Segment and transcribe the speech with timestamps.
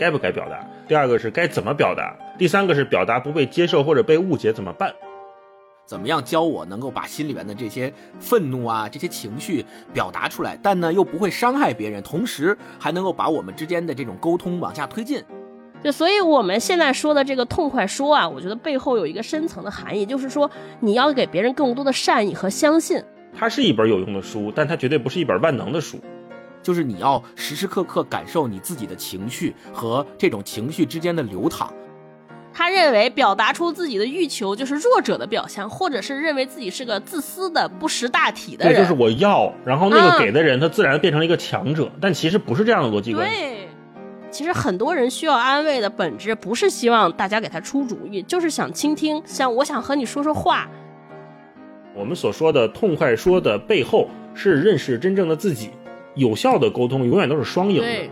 [0.00, 4.90] 该不该表达，第二个是该怎么表达，第三个是表达不被接受或者被误解怎么办？
[5.84, 15.22] 怎么样教我能够把心里面的这些愤怒啊、这些情绪表达出来，但呢又不会伤害别人，同时还能够把我们之间的这种沟通往下推进。
[15.84, 23.04] 就所以我们现在说的这个痛快说啊，我觉得背后有一个深层的含义，就是说你要给别人更多的善意和相信。
[23.38, 25.98] 它是一本有用的书，但它绝对不是一本万能的书。
[26.62, 31.72] 就是你要时时刻刻感受你自己的情绪和这种情绪之间的流淌。
[32.52, 38.74] 他认为表达出自己的欲求就是弱者的表象，或者是认为自己是个自私的不识大体的人。
[38.74, 43.36] 对，就是我要，然后那个给的人他自然变成了一个强者，但其实不是这样的逻辑关系。
[43.36, 43.68] 对，
[44.32, 50.68] 其实很多人需要安慰的本质不是希望大家给他出主意，就是想倾听，像我想和你说说话。
[51.94, 55.70] 我们所说的痛快说的背后是认识真正的自己。
[56.20, 58.10] 有效的沟通永远都是双赢的。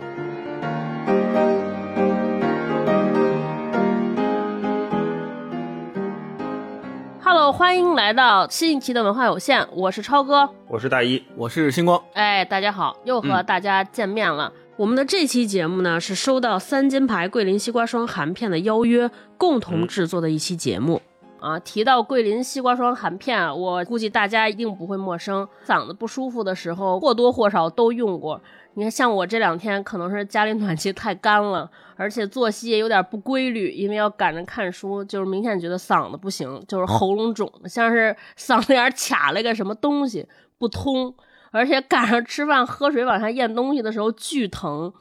[7.22, 12.02] Hello，欢迎来到新一期的文化有限，我是超哥，我是大一，我是星光。
[12.14, 14.50] 哎，大家好，又和大家见面了。
[14.78, 21.02] 我们的这期节目呢，是收到三金牌桂林西瓜霜含片的邀约，共同制作的一期节目。
[21.40, 25.46] 啊，提到桂林西瓜霜含片，我估计大家一定不会陌生。
[25.66, 28.40] 嗓子不舒服的时候，或多或少都用过。
[28.74, 40.26] 你看，像我这两天可能是家里暖气太干了，而且作息也有点不规律，因为要赶着看书，就是明显觉得嗓子不行，就是喉咙肿，像是嗓子眼卡了个什么东西
[40.58, 41.12] 不通，
[41.50, 44.92] 而且赶上吃饭喝水往下咽东西的时候巨疼。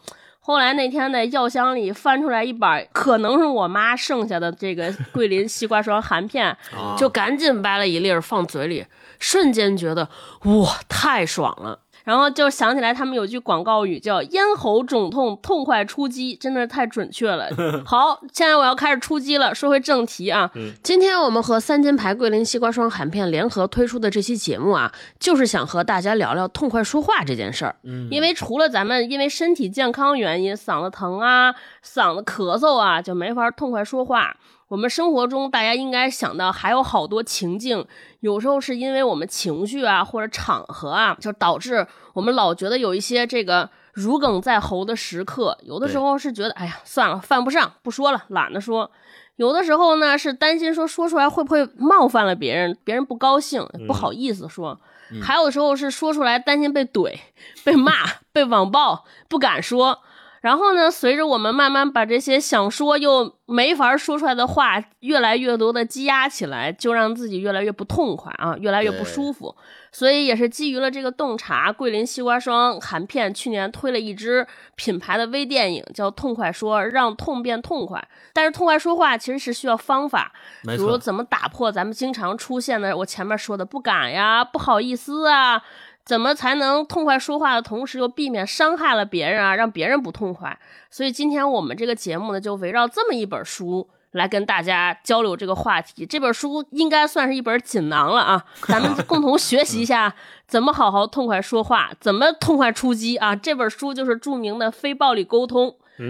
[0.48, 6.56] 后来那天在药箱里翻出来一板，可能是我妈剩下的这个桂林西瓜霜含片，
[6.98, 8.86] 就赶紧掰了一粒放嘴里，
[9.20, 10.08] 瞬间觉得
[10.44, 11.80] 哇，太爽了。
[12.08, 17.50] 然后就想起来，他们有句广告语叫“咽喉肿痛，痛快出击”，真的是太准确了。
[17.86, 19.54] 好，现在我要开始出击了。
[19.54, 20.50] 说回正题啊，
[20.82, 27.76] 今天我们和三金牌桂林西瓜霜含片联合推出的这期节目啊，就是想和大家聊聊痛快说话这件事儿。
[27.84, 31.54] 嗯，因为除了咱们因为身体健康原因嗓子疼啊、
[31.84, 34.38] 嗓子咳嗽啊，就没法痛快说话。
[34.68, 37.86] 我们生活中，大家应该想到还有好多情境，
[38.20, 45.58] 有时候是因为我们情绪啊，或者场合啊，就导致我们老觉得有一些这个如鲠在喉的时刻。
[45.62, 48.92] 有的时候是觉得，哎呀，算了，犯不上，不说了，懒得说。
[49.38, 54.82] 有的时候呢，是担心说说出来会不会冒犯了别人，别人不高兴，不好意思说。
[55.22, 57.16] 还有的时候是说出来担心被怼、
[57.64, 57.94] 被骂、
[58.34, 60.02] 被网暴，不敢说。
[60.42, 69.56] 然后呢，随着我们慢慢把这些想说又没法说出来的话越来越多的积压起来，就让自己越来越不痛快啊，越来越不舒服。
[69.92, 78.06] 所以也是基于了这个洞察，桂林西瓜霜含片去年推了一支品牌的微电影，叫《痛快说》，让痛变痛快。
[78.32, 80.32] 但是痛快说话其实是需要方法，
[80.64, 85.64] 比如怎么打破咱们经常出现的我前面说的不敢呀、不好意思啊。
[86.08, 90.58] 怎么才能痛快说话的同时又避免伤害了别人啊，让别人不痛快？
[90.90, 96.06] 所以今天我们这个节目呢，就围绕这么一本书来跟大家交流这个话题。
[96.06, 100.16] 这本书应该算是一本锦囊了啊，咱们 共同学习一下
[100.48, 103.36] 怎么好好痛快说话，怎么痛快出击啊！
[103.36, 105.68] 这本书就是著名的《非暴力沟通》。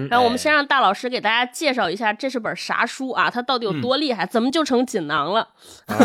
[0.09, 3.30] 然后我们先让大老师给大家介绍一下，这是本啥书啊？
[3.30, 4.25] 它到底有多厉害？
[4.25, 5.48] 怎么就成锦囊了？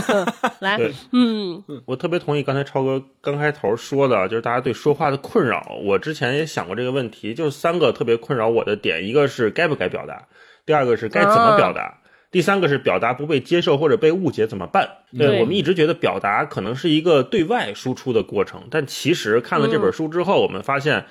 [0.60, 0.78] 来，
[1.10, 5.76] 嗯，我特别同意刚才超哥刚开头说的，就是大家对说话的困扰。
[5.84, 10.28] 我之前也想过这个问题，就是三个特别困扰我的点：一个是该不该表达，
[10.64, 11.98] 第二个是该怎么表达，
[12.30, 14.88] 第三个是表达不被接受或者被误解怎么办？
[15.18, 21.04] 对我们一直觉得表达可能是一个对外输出的过程，但其实看了这本书之后，我们发现。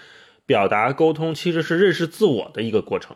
[0.51, 3.15] 表达沟通其实是认识自我的一个过程，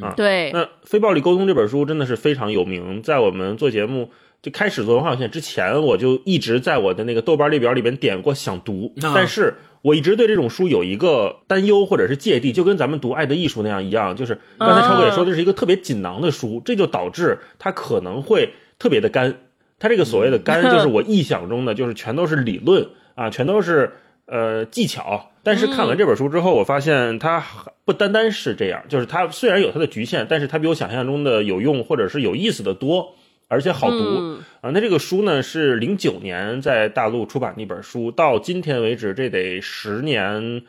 [0.00, 0.50] 啊，对。
[0.52, 4.08] 那《非暴力沟通》这本书真的是非常有名，在我们做节目
[4.40, 19.34] 就开始做文化有限之前，我就一直在我的那个豆瓣列表里边点过想读，但是我一直对这种书有一个担忧或者是芥蒂，就跟咱们读《爱的艺术》那样一样，就是刚才超哥也说这是一个特别锦囊的书，这就导致它可能会特别的干。
[19.78, 23.92] 它这个所谓的干， 就是我臆想中的，就是全都是理论啊，全都是。
[24.26, 25.30] 呃，技巧。
[25.44, 27.44] 但是看完这本书之后，我发现它
[27.84, 33.16] 不单单是这样，就是它虽然有它的局限，但是它比我想象中的有用或者是有意思的多，
[33.48, 34.70] 而且好读啊。
[34.70, 40.62] 那这个书呢是零九年在大陆出版的一本书，到今天为止这得十年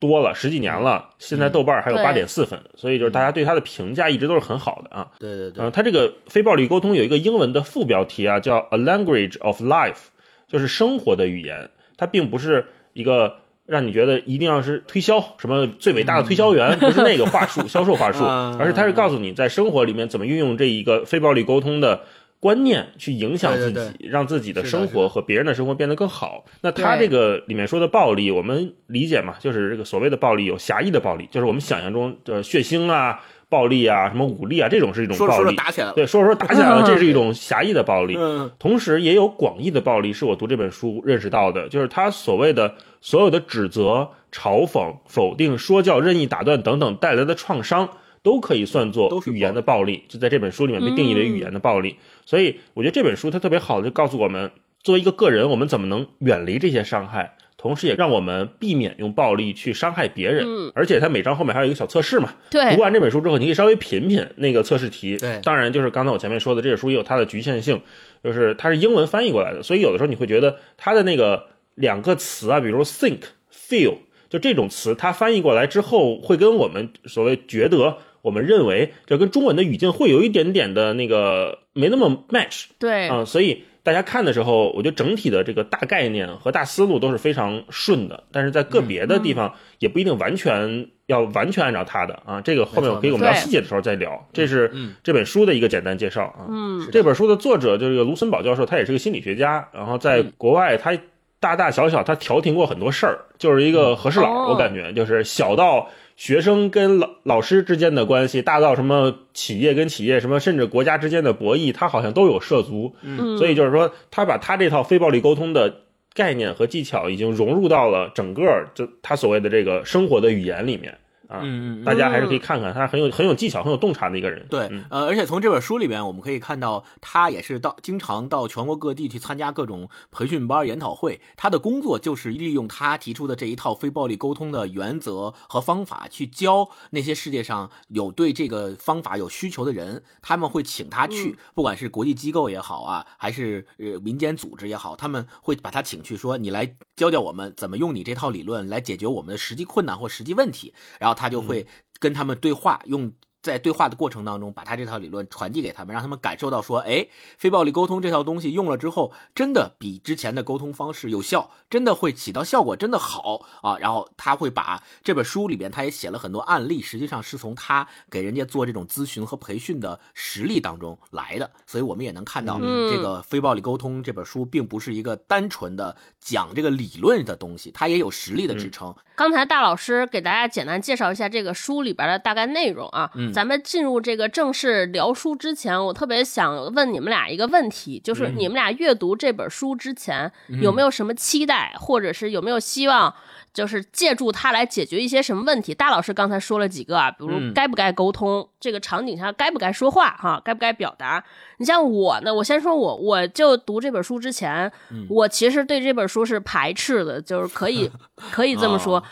[0.00, 1.10] 多了，十几年了。
[1.20, 5.08] 现在豆瓣还有八点四分，所以就是大家对它的评价一直都是很好的啊。
[5.20, 5.64] 对对对。
[5.64, 10.08] 嗯，它这个非暴力沟通有一个英文的副标题啊，叫 A Language of Life，
[10.48, 11.70] 就是生活的语言。
[12.00, 12.64] 它并不是。
[12.92, 13.36] 一个
[13.66, 18.24] 让你觉得一定要是推销什么最伟大的推销员，不是那个话术、 销售话术，
[18.58, 22.00] 而是他是告诉你在生活里面怎么运用这一个非暴力沟通的
[22.40, 26.44] 观念去影响自己，让自己的生活和别人的生活变得更好。
[26.62, 33.20] 那他这个里面说的暴力，我们理解嘛，就是这个所谓的暴力有狭义的暴力，就是我们想象中的血腥啊。
[33.50, 35.54] 暴力啊，什么武力啊，这种是一种暴力。
[35.56, 35.92] 打起来了。
[35.92, 38.16] 对，说着说着 打起来了，这是一种狭义的暴力。
[38.16, 38.50] 嗯。
[38.58, 47.88] 同时也有广义的暴力，是我读这本书认识到的，就是他所谓的所有的指责、嘲讽、否定、说教、任意打断等等带来的创伤，
[48.22, 51.96] 都可以算作语言的暴力，就在这本书里面被定义为语言的暴力。
[52.24, 54.52] 所以我觉得这本书它特别好，就告诉我们，
[54.84, 57.34] 作为一个个人，我们怎么能远离这些伤害。
[57.60, 67.82] 同时也让我们避免用暴力去伤害别人，嗯，而且它每章后面还有一个小测试嘛，对，读完这本书之后，你可以稍微品品那个测试题，对，当然就是刚才我前面说的，这本书也有它的局限性，
[68.24, 73.20] 就是它是英文翻译过来的，所以有的时候你会觉得它的那个两个词啊，比如 think、
[73.52, 73.96] feel，
[74.30, 83.64] 就这种词，它翻译过来之后会跟我们所谓觉得、我们认为，这跟中文的语境会有一点点的那个没那么 match，对，啊，所以。
[83.82, 92.40] 大家看的时候，我觉得整体的这个大概念和大思路都是非常顺的，但是在个别的地方也不一定完全要完全按照他的啊。
[92.40, 94.28] 这个后面我可以我们聊细节的时候再聊。
[94.32, 94.70] 这是
[95.02, 96.46] 这本书的一个简单介绍啊。
[96.48, 100.96] 嗯，这本书的作者就是个卢森堡教授，他也是个心理学家，然后在国外他
[101.38, 105.88] 大大小小他调停过很多事儿，就是一个和事佬，我感觉就是小到。
[106.20, 112.94] 学生跟老老师之间的关系，大到什么企业跟企业，什么甚至国家之间的博弈，他好像都有涉足。
[113.00, 115.74] 嗯，所以就是说，他把他这套非暴力沟通的
[116.12, 120.98] 概念和技巧，已经融入到了整个就他所谓的这个生活的语言里面。
[121.30, 124.44] 啊，嗯大家还是可以看看，他很有很有技巧、很有洞察的一个人。
[124.48, 131.20] 对，呃，而且从这本书里边，我们可以看到，他也是到经常到全国各地去参加各种培训班、研讨会。
[131.36, 140.02] 他的工作就是利用他提出的这一套非暴力沟通的原则和方法，去教那些世界上有对这个方法有需求的人。
[140.20, 150.74] 他们会请他去，不管是国际机构也好啊，还是呃民间组织也好，他们会把他请去，说你来教教我们怎么用你这套理论来解决我们的实际困难或实际问题。
[150.98, 151.66] 然后他就会
[151.98, 153.12] 跟他们对话，用。
[153.42, 157.08] 在对话的过程当中，把他这套理论传递给他们，让他们感受到说，哎，
[157.38, 163.78] 非暴力沟通这套东西用了之后，真的比之前的沟通方式有效，真的会起到效果，真的好啊。
[163.78, 171.50] 然后他会把这本书里边，他也写了很多案例，实际上是从他给人家做这种咨询和培训的实例当中来的。
[171.66, 178.94] 所以我们也能看到，这个非暴力沟通这本书并不是一个单纯的讲这个理论的东西，它也有实例的支撑。
[179.20, 183.10] 刚才大老师给大家简单介绍一下这个书里边的大概内容啊。
[183.14, 183.30] 嗯。
[183.30, 190.32] 咱们进入这个正式聊书之前，我特别想问你们俩一个问题，就是你们俩阅读这本书之前
[190.62, 193.14] 有没有什么期待，或者是有没有希望，
[193.52, 195.74] 就是借助它来解决一些什么问题？
[195.74, 201.22] 大老师刚才说了几个啊，比如该不该沟通，这个场景下该不该说话，哈，该不该表达？
[201.58, 204.72] 你像我呢，我先说我，我就读这本书之前，
[205.10, 207.90] 我其实对这本书是排斥的，就是可以
[208.32, 209.02] 可以这么说，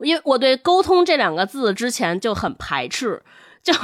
[0.00, 3.22] 因为我对沟通这两个字之前就很排斥。
[3.60, 3.74] 就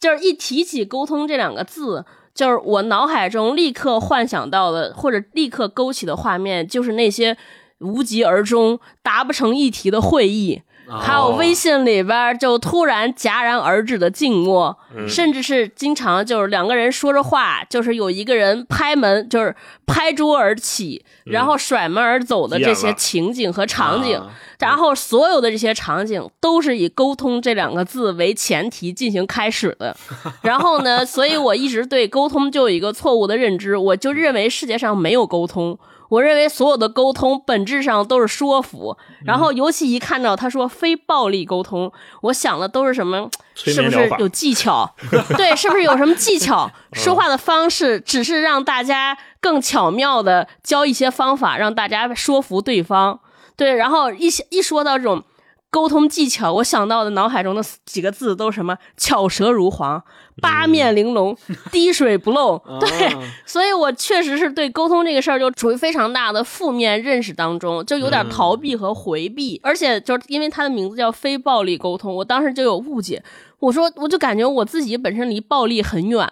[0.00, 2.04] 就是一提起沟通这两个字，
[2.34, 7.36] 就是我脑海中立刻幻想到的，或者立刻勾起的画面，就是那些
[7.78, 10.62] 无疾而终、达不成议题的会议。
[10.88, 14.76] 还有微信里边就突然戛然而止的静默，
[15.06, 19.54] 甚至是经常就是两个人说着话，就是有一个人拍门，就是
[19.86, 24.20] 拍桌而起，然后甩门而走的这些情景和场景，
[24.58, 29.96] 然后所有的这些场景都是以沟通这两个字为前提进行开始的。
[30.42, 35.78] 然后呢，所以我一直对沟通就有一个错误的认知，我就认为世界上没有沟通。
[36.08, 43.30] 我认为所有的沟通本质上都是说服，然后尤其一看到他说非暴力沟通，我想的都是什么？
[43.54, 44.94] 是不是有技巧？
[45.36, 46.70] 对，是不是有什么技巧？
[46.92, 53.20] 说话的方式只是让大家更巧妙的教一些方法，让大家说服对方。
[53.56, 55.22] 对，然后一一说到这种。
[55.70, 58.76] 沟通技巧，我想到的脑海中的几个字都是什么？
[58.96, 60.02] 巧舌如簧，
[60.40, 61.36] 八面玲珑，
[61.70, 62.58] 滴水不漏。
[62.80, 69.60] 对，所以我确实是对沟通这个事儿就处于非常大的负面认识当中，就有点逃避和回避。
[69.62, 73.22] 而且就是因为它的名字叫非暴力沟通，我当时就有误解。
[73.58, 76.26] 我说，我就感觉我自己本身离暴力很远。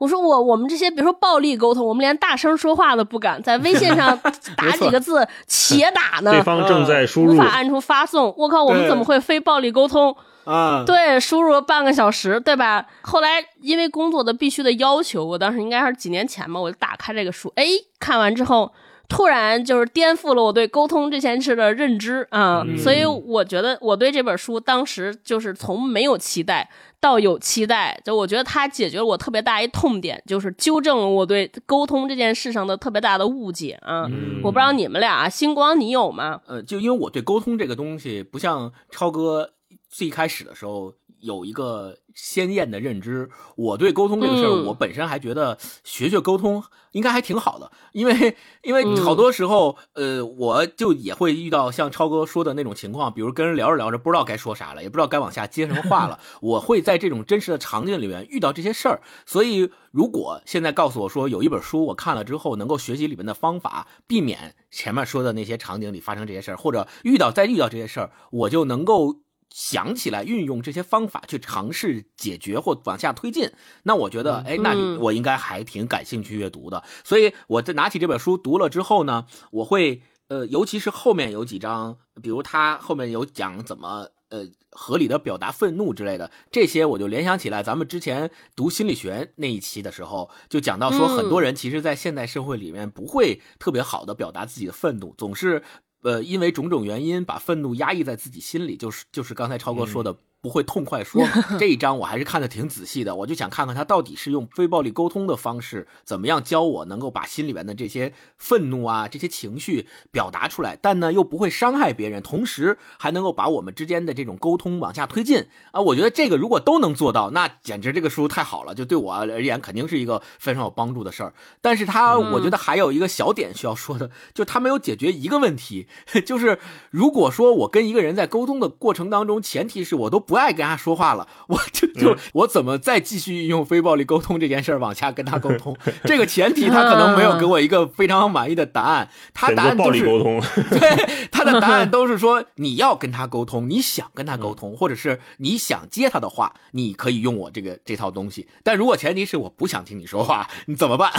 [0.00, 4.18] 我说我我们这些，比如说暴力沟通，我们连大声说话都不敢，在微信上
[4.56, 8.34] 打几个字 且打呢，对方正在输入，无法按出发送。
[8.38, 10.84] 我靠，我们怎么会非暴力沟通啊？
[10.86, 12.86] 对，输入了半个小时，对吧？
[13.02, 17.66] 后来因为工作的必须的要求，我当时应该是几年前吧，我就打开这个书，哎，
[17.98, 18.72] 看完之后。
[19.10, 34.08] 突然就是颠覆了我对沟通这件事的认知啊，所以我觉得我对这本书当时就是从没有期待到有期待，就我觉得它解决了我特别大一痛点，就是纠正了我对沟通这件事上的特别大的误解啊。
[34.42, 36.40] 我不知道你们俩，星光你有吗？
[36.46, 39.50] 呃，就因为我对沟通这个东西不像超哥
[39.88, 40.94] 最开始的时候。
[41.20, 46.62] 有一个鲜艳的认知，我对沟通这个事儿，我本身还觉得学学沟通
[46.92, 69.20] 应该还挺好的，因为因为好多时候，呃，我就也会遇到像超哥说的那种情况，比如跟人聊着聊着不知道该说啥了，也不知道该往下接什么话了， 我会在这种真实的场景里面遇到这些事儿，所以如果现在告诉我说有一本书我看了之后能够学习里面的方法，避免前面说的那些场景里发生这些事儿，或者遇到再遇到这些事儿，我就能够。
[69.52, 73.50] 想起来运用这些方法去尝试解决或往下推进，
[73.82, 76.84] 那我觉得，哎，那你我应该还挺感兴趣阅读的。
[77.04, 95.64] 所以我在拿起这本书读了之后呢，我会，呃，尤其是后面有几章，比如他后面有讲怎么，呃，合理的表达愤怒之类的，这些我就联想起来，咱们之前读心理学那一期的时候，就讲到说，很多人其实，在现代社会里面不会特别好的表达自己的愤怒，总是。
[96.02, 100.16] 呃，因为种种原因，把愤怒压抑在自己心里，就是就是刚才超哥说的。
[100.42, 101.22] 不会痛快说
[101.60, 103.14] 这一章，我还是看的挺仔细的。
[103.14, 115.80] 我就想看看他到底是用非暴力沟通的方式，怎么样教我能够把心里面的这些愤怒啊、这些情绪表达出来，但呢又不会伤害别人，同时还能够把我们之间的这种沟通往下推进啊。
[115.82, 121.34] 我觉得这个如果都能做到，那简直这个书太好了，就对我而言肯定是一个非常有帮助的事儿。
[121.60, 125.86] 但是他我觉得还有一个小点需要说的，就他没有解决一个问题，
[126.24, 126.58] 就是
[126.90, 130.24] 如果说我跟一个人在沟通的过程当中，前提是我都。
[130.30, 135.76] 不爱跟他说话了， 我就就我怎么再继续运用非暴力沟通这件事儿往下跟他沟通？
[136.06, 139.08] 这个前提他可能没有给我一个非常满意的答案。
[139.34, 140.04] 他答案都是
[140.70, 148.46] 对他的答案都是说你要跟他沟通，你想跟他沟通，或者是你想接他的话，你可以用我这个这套东西。
[148.62, 151.10] 但如果前提是我不想听你说话，你怎么办？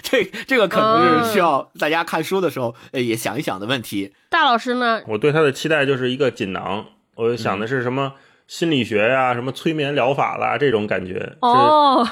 [0.00, 4.12] 这这个可能是需要大家看书的时候也想一想的问题。
[4.28, 5.02] 大老师呢？
[5.08, 8.12] 我对他的期待就是一个锦囊，我想的是什么？
[8.46, 12.06] 心理学呀，什么催眠疗法啦，这种感觉哦。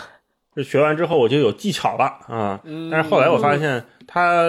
[0.54, 2.60] 这学完之后我就有技巧了啊。
[2.90, 4.44] 但是后来我发现，它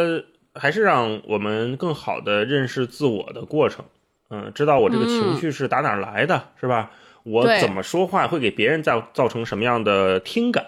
[0.54, 3.86] 还是让我们更好的认识自我的过程。
[4.30, 6.92] 嗯，知道我这个情绪是打哪来的，是吧？
[7.24, 10.66] 我怎么说话会给别人造造成什么样的听感？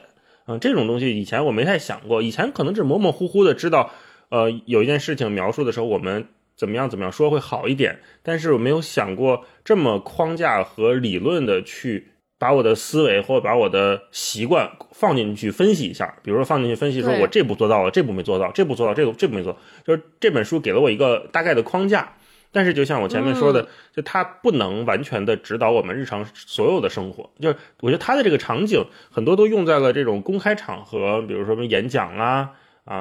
[0.48, 3.91] 嗯，这种东西以前我没太想过，以前可能只模模糊糊的知道，
[4.29, 6.27] 呃，有一件事情描述的时候，我们。
[6.55, 6.89] 怎么样？
[6.89, 8.00] 怎么样说会好一点？
[8.24, 12.07] 但是我没有想过这么框架和理论的去
[12.38, 16.15] 把我的思维或者把我的习惯放进去分析一下。
[16.24, 19.57] 比如说放进去分析，说我这步做到了，这步没做到，这步做到，这个这步没做。
[19.85, 22.13] 就是这本书给了我一个大概的框架，
[22.51, 27.29] 但是就像我前面说的，就它不能完全的指导我们日常所有的生活。
[27.39, 32.25] 就是我觉得它的这个场景很多都用在了这种公开场合，比如说什么演讲啦。
[32.25, 32.51] 啊，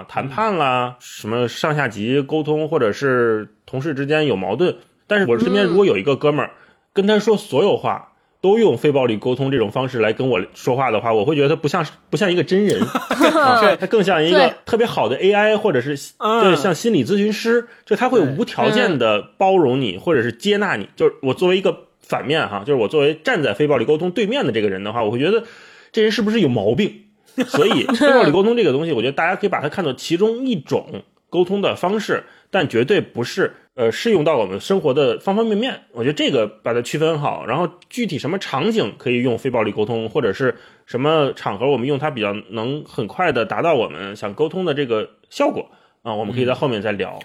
[0.09, 4.77] 谈判啦，什么上下级沟通，或者是同事之间有矛盾，
[5.07, 6.53] 但是我身边如果有一个哥们儿，
[6.93, 12.81] 跟他说所有话都用非暴力沟通这种方式来跟我说话的话，我会觉得他不像不像一个真人，
[13.81, 20.89] 他更像一个特别好的 AI，或者是就是像心理咨询师，就他会无条件的包容你，或者是接纳你。
[20.97, 25.45] 就是我作为一个反面哈，就是我作为站在非暴力沟通对面的这个人的话，我会觉得
[25.93, 27.04] 这人是不是有毛病？
[27.47, 35.83] 所以，非暴力沟通这个东西，我觉得大家可以把它看作其中一种沟通的方式，但绝对不是呃适用到我们生活的方方面面。
[35.93, 40.55] 我觉得这个把它区分好，然后具体什么场景可以用非暴力沟通，或者是
[40.87, 45.69] 什么场合我们用它比较能很快的达到我们想沟通的这个效果
[46.03, 47.19] 啊，我们可以在后面再聊。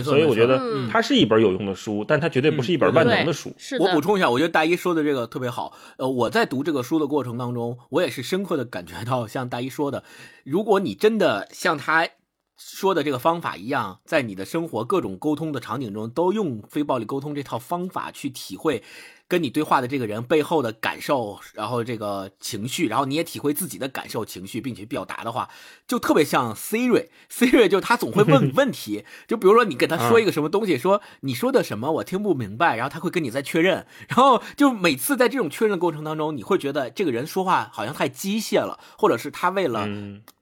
[0.00, 3.52] 所以我觉得它是一本有用的书，但它绝对不是一本万能的书。
[3.58, 5.72] 是我补充一下，我觉得大一说的这个特别好。
[5.96, 10.04] 呃，我在读这个书的过程当中，我也是深刻的感觉到，像大一说的，
[10.44, 12.08] 如果你真的像他
[12.56, 18.84] 说的这个方法一样，在你的生活各种沟通的场景中，都用非暴力沟通这套方法去体会。
[19.32, 25.48] 跟你对话的这个人背后的感受，然后这个情绪，然后你也体会自己的感受情绪，并且表达的话，
[25.86, 27.08] 就特别像 Siri。
[27.30, 39.88] Siri 就他总会问问题，就 比如说你跟他说一个什么东西，说你说的什么我听不明白，然后他会跟你再确认，然后就每次在这种确认的过程当中，你会觉得这个人说话好像太机械了，或者是他为了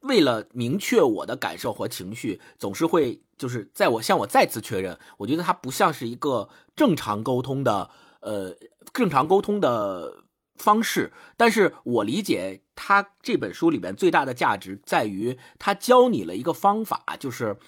[0.00, 7.88] 为了明确我的感受和情绪，总是会就是在我向我再次确认，我觉得他不像是一个正常沟通的。
[8.22, 8.54] 呃，
[8.92, 10.24] 正常沟通的
[10.56, 17.58] 方式，但是我理解他这本书里边最大的价值在于，他教你了一个方法，就是。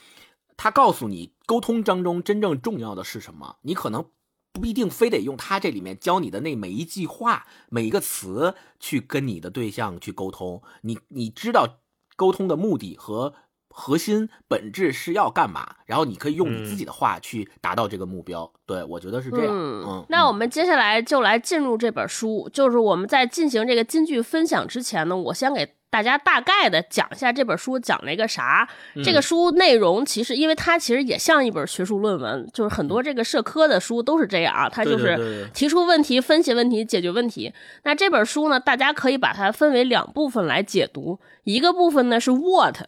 [0.54, 4.04] 他告诉你沟通当中真正重要的是什么，你可能
[4.52, 10.62] 不一定非得用他这里面教你的那每一句话、每一个词去跟你的对象去沟通。
[10.82, 11.80] 你你知道
[12.14, 13.34] 沟通的目的和
[13.72, 18.50] 核心本质是要干嘛，然后你可以用你自己的话去达到这个目标。
[18.66, 19.48] 对我觉得是这样。
[19.50, 25.74] 嗯，那我们接下来就来进入这本书，就是我们在进行这个金句分享之前呢，我先给。
[25.92, 28.66] 大家大概的讲一下这本书讲了一个啥？
[29.04, 37.52] 这个书内容其实，因为它其实也像一本学术论文，就是很多这个社科的书都是这样啊，它就是提出问题、分析问题、解决问题。
[37.82, 42.78] 那这本书呢，大家可以把它分为两部分来解读，一个部分呢是 what，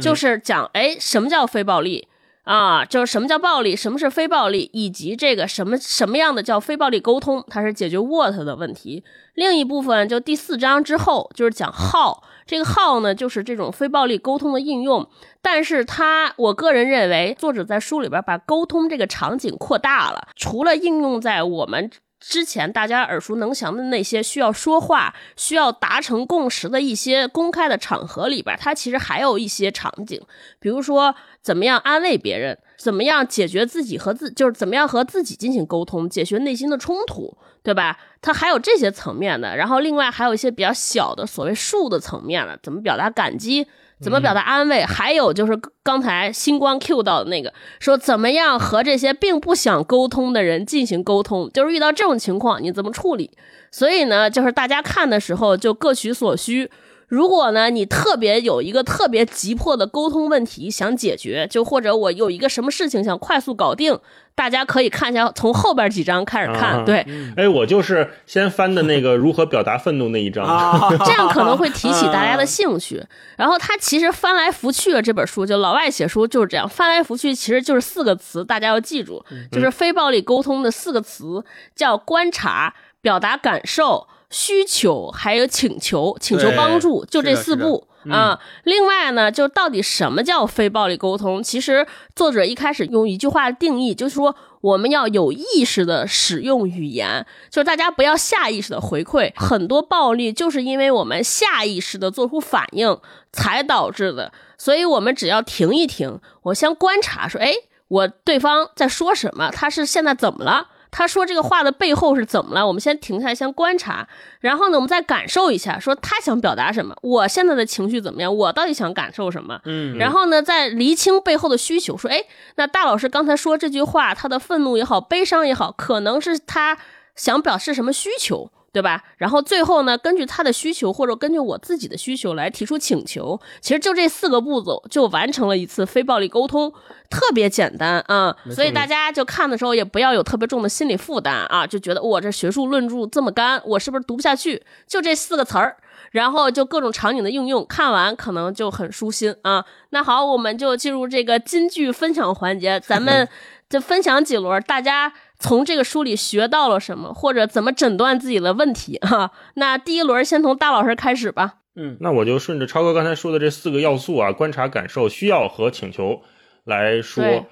[0.00, 2.08] 就是讲哎什么叫非暴力。
[2.44, 9.04] 啊，就是什么叫暴力，什么是非暴力，以及这个什么什么样的叫非暴力沟通，它是解决 what 的问题。
[9.34, 15.08] 另一部分就第四章之后就是讲 how，这个 how 呢就是这种非暴力沟通的应用。
[15.40, 21.92] 但是它，我个人认为，作者在书里边把沟通这个场景扩大了，除了应用在我们。
[22.22, 30.20] 之前大家耳熟能详的那些需要说话、需要达成共识的一些公开的场合里边，它其实还有一些场景，
[30.60, 37.98] 比如说怎么样安慰别人，怎么样解决自己和自，就是怎么样和自己进行沟通，解决内心的冲突，对吧？
[38.20, 39.56] 它还有这些层面的。
[39.56, 43.66] 然后另外还有一些比较小的所谓术的层面的，怎么表达感激。
[44.02, 44.84] 怎么表达安慰？
[44.84, 53.30] 还有就是刚才星光 Q 到的那个，说怎么样和这些并不想沟通的人进行沟通，就是遇到这种情况你怎么处理？
[53.70, 56.70] 所以呢，就是大家看的时候就各取所需。
[57.12, 63.98] 如果呢，你特别有一个特别急迫的沟通问题想解决，就或者我有一个什么事情想快速搞定，
[64.34, 66.82] 大家可以看一下从后边几章开始看。
[66.86, 70.42] 对，哎，我就是先翻的那个如何表达愤怒那一章，
[71.04, 73.04] 这样可能会提起大家的兴趣。
[73.36, 81.44] 然后他其实翻来覆去的这本书，就老外写书就是这样，翻来覆去其实就是四个词，大家要记住，就是非暴力沟通的四个词，
[81.76, 84.06] 叫观察、表达感受。
[84.32, 88.40] 需求还有请求，请求帮助，就这四步啊。
[88.64, 91.40] 另外呢，就到底什么叫非暴力沟通？
[91.40, 99.30] 其实作者一开始用一句话定义，就是说我们要有意识的使用语言，就是大家不要下意识的回馈。
[99.36, 102.98] 很多暴力就是因为我们下意识的做出反应
[103.32, 107.52] 才导致的，所以我们只要停一停，我先观察，说，哎，
[107.88, 109.50] 我对方在说什么？
[109.50, 110.68] 他是现在怎么了？
[110.92, 112.64] 他说这个话的背后是怎么了？
[112.64, 114.06] 我们先停下来，先观察，
[114.40, 116.94] 然后呢，我们再感受一下，说他想表达什么？
[117.02, 118.36] 我现在的情绪怎么样？
[118.36, 119.58] 我到底想感受什么？
[119.64, 122.22] 嗯，然后呢，再厘清背后的需求，说，哎，
[122.56, 126.76] 那大老师刚才说这句话，他的愤怒也好，悲伤也好，可能是他
[127.16, 128.50] 想表示什么需求？
[128.72, 129.02] 对吧？
[129.18, 133.38] 然后最后呢，根据他的需求或者根据我自己的需求来提出请求。
[133.60, 136.72] 其实就这四个步骤就完成了一次非暴力沟通，
[137.10, 138.34] 特别简单啊。
[138.50, 144.62] 所以大家就看的时候也不要有特别重的心理负担啊，就觉得我这学术论著这么干，我是不是读不下去？
[144.86, 145.76] 就这四个词儿，
[146.12, 149.62] 然后就各种场景的应用，看完可能就很舒心啊。
[149.90, 153.28] 那好，我们就进入这个金句分享环节，咱们
[153.68, 155.12] 就分享几轮，大家。
[155.42, 158.96] 从这个书里学到了什么，或者怎么诊断自己的问题？
[159.02, 161.56] 哈，那第一轮先从大老师开始吧。
[161.74, 166.22] 嗯，那我就顺着超哥刚才说的这四个要素啊，观察、感受、需要和请求
[166.64, 167.46] 来说。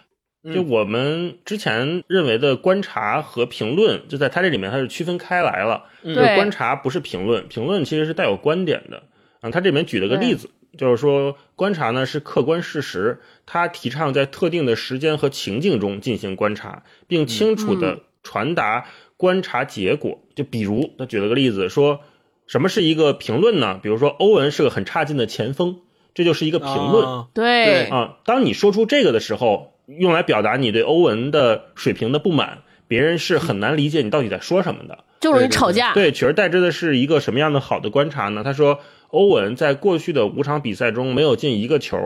[0.54, 5.84] 就我们之前认为的观察和评论，就在它这里面它是区分开来了。
[6.02, 9.02] 就是，观察不是评论，评论其实是带有观点的。
[9.42, 10.48] 啊，他这里面举了个例子。
[10.78, 20.20] 就是说，观察呢是客观事实，他提倡在特定的时间和情境中进行观察，并清楚的传达观察结果。
[20.36, 22.00] 就比如，他举了个例子，说
[22.46, 23.80] 什么是一个评论呢？
[23.82, 25.80] 比如说，欧文是个很差劲的前锋，
[26.14, 27.24] 这就是一个评论。
[27.34, 35.92] 对啊，当你说出这个的时候，用来表达你对欧文的水平的不满，别人是很难理解你到底在说什么的，就容易吵架。
[35.94, 38.44] 对，取而代之的是一个什么样的好的观察呢？
[38.44, 38.78] 他说。
[39.10, 41.98] 欧文在过去的五场比赛中没有进一个球，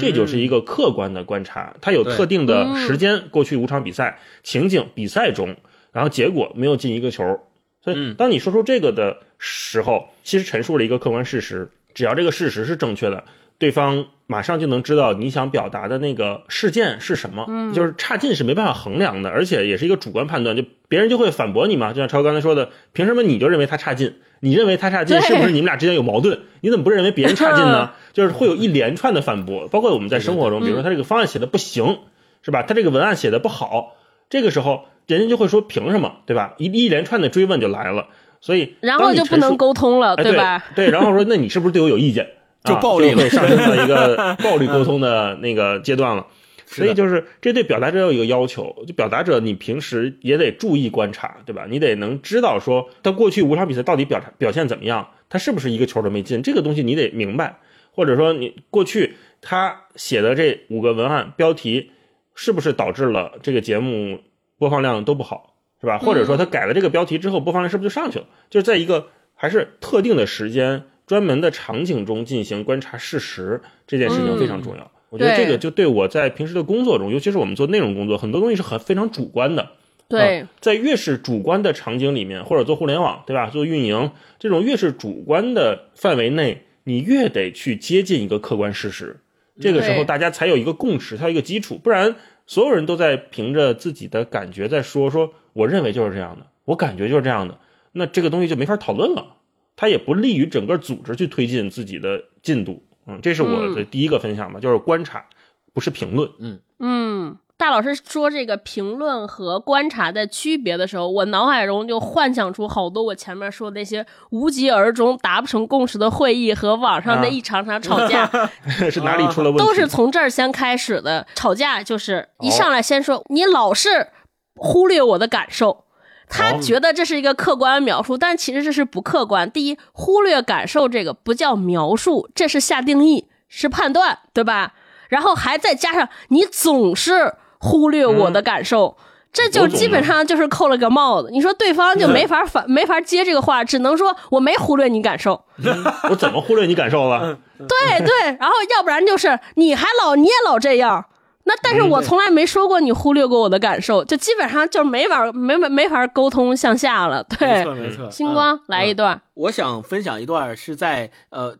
[0.00, 1.76] 这就是一个客观的观察。
[1.80, 5.56] 他有特定的时间，过去五场比赛情景比赛中，
[5.92, 7.40] 然后结果没有进一个球。
[7.82, 11.70] 所以，当你说出这个的时候，其实陈述了一个客观事实。
[11.94, 13.24] 只要这个事实是正确的，
[13.58, 17.72] 对方马上就能知道你想表达的那个事件是什么。
[17.72, 21.92] 就是差劲是没办法衡量的，而且也是一个主观判断，就别人就会反驳你嘛。
[21.92, 24.14] 就像超刚才说的，凭什么你就认为他差劲？
[24.40, 26.40] 你认为他差劲，是不是你们俩之间有矛盾？
[26.60, 27.92] 你怎么不认为别人差劲呢？
[28.12, 31.98] 就是会有一连串的反驳，包括我们在生活中，比如说他这个方案写的不行，
[32.42, 32.62] 是吧？
[32.62, 33.96] 他这个文案写的不好，
[34.28, 36.54] 这个时候人家就会说凭什么，对吧？
[36.58, 38.08] 一一连串的追问就来了，
[38.40, 40.64] 所以然后就不能沟通了，对吧？
[40.76, 42.28] 对，然后说那你是不是对我有意见？
[42.66, 46.26] 就暴力了，上升到一个 暴力沟通的那个阶段了。
[46.68, 51.64] 所以就是这对表达者有一个要求，就表达者你平时也得注意观察，对吧？
[51.70, 57.58] 你得能知道说他过去五场比赛到底表表现怎么样，他是不是一个球都没进，这个东西你得明白。
[57.92, 61.92] 或者说你过去他写的这五个文案标题，
[62.34, 64.20] 是不是导致了这个节目
[64.58, 65.98] 播放量都不好，是吧？
[65.98, 68.26] 或者说他改了这个标题之后，播放量是不是就上去了？
[68.50, 74.90] 就是在一个还是特定的时间、专门的场景中进行观察事实，这件事情非常重要。
[75.08, 79.70] 我觉得这个就对我在平时的工作中，尤其是我们做内容工作，很多东西是很非常主观的。
[80.08, 83.50] 对，在越是主观的场景里面，或者做互联网，对吧？
[83.50, 86.62] 做运营这种越是主观的范围内。
[86.88, 89.16] 你越得去接近一个客观事实，
[89.60, 92.14] 这个时候大家才有一个共识，才有一个基础，不然
[92.46, 97.58] 所有人都在凭着自己的感觉在说说，我认为就是这样的，我感觉就是这样的，
[97.90, 99.35] 那这个东西就没法讨论了，
[99.76, 102.82] 它也不利于整个组织去推进自己的进度。
[103.06, 105.24] 嗯，这是我的第一个分享吧，就是观察，
[105.72, 106.28] 不是评论。
[106.40, 107.36] 嗯嗯。
[107.58, 118.30] 大老师说这个评论和观察的区别的时候，我脑海中就幻想出好多我前面说那些无疾而终、达不成共识的会议和网上的一场场吵架，
[118.90, 119.64] 是哪里出了问题？
[119.64, 121.26] 都是从这儿先开始的。
[121.34, 124.08] 吵架就是一上来先说你老是
[124.56, 125.85] 忽略我的感受，
[126.28, 129.50] 他觉得这是一个客观描述，但其实这是不客观。
[129.50, 134.74] 第一，忽略感受这个不叫描述，这是下定义，是判断，对吧？
[135.08, 137.34] 然后还再加上你总是。
[137.58, 138.96] 忽略我的感受，
[139.32, 141.30] 这就基本上就是扣了个帽子。
[141.32, 145.42] 你说对方就没法反，没法接这个话，只能说我没忽略你感受。
[146.10, 147.38] 我怎么忽略你感受了？
[147.58, 151.06] 对对，然后要不然就是你还老你也老这样。
[151.46, 157.24] 那但是我从来没说过你忽略过我的感受，就基本上就没法没没没法沟通向下了。
[157.24, 158.10] 对，没错没错。
[158.10, 161.56] 星光来一段，我想分享一段是在呃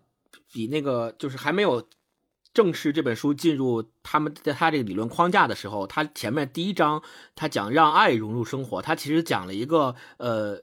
[0.53, 1.83] 比那个就是还没有。
[2.57, 7.03] 正式这本书进入他们在他这个理论框架的时候，他前面第一章
[7.35, 10.63] 他讲让爱融入生活，他其实讲了一个呃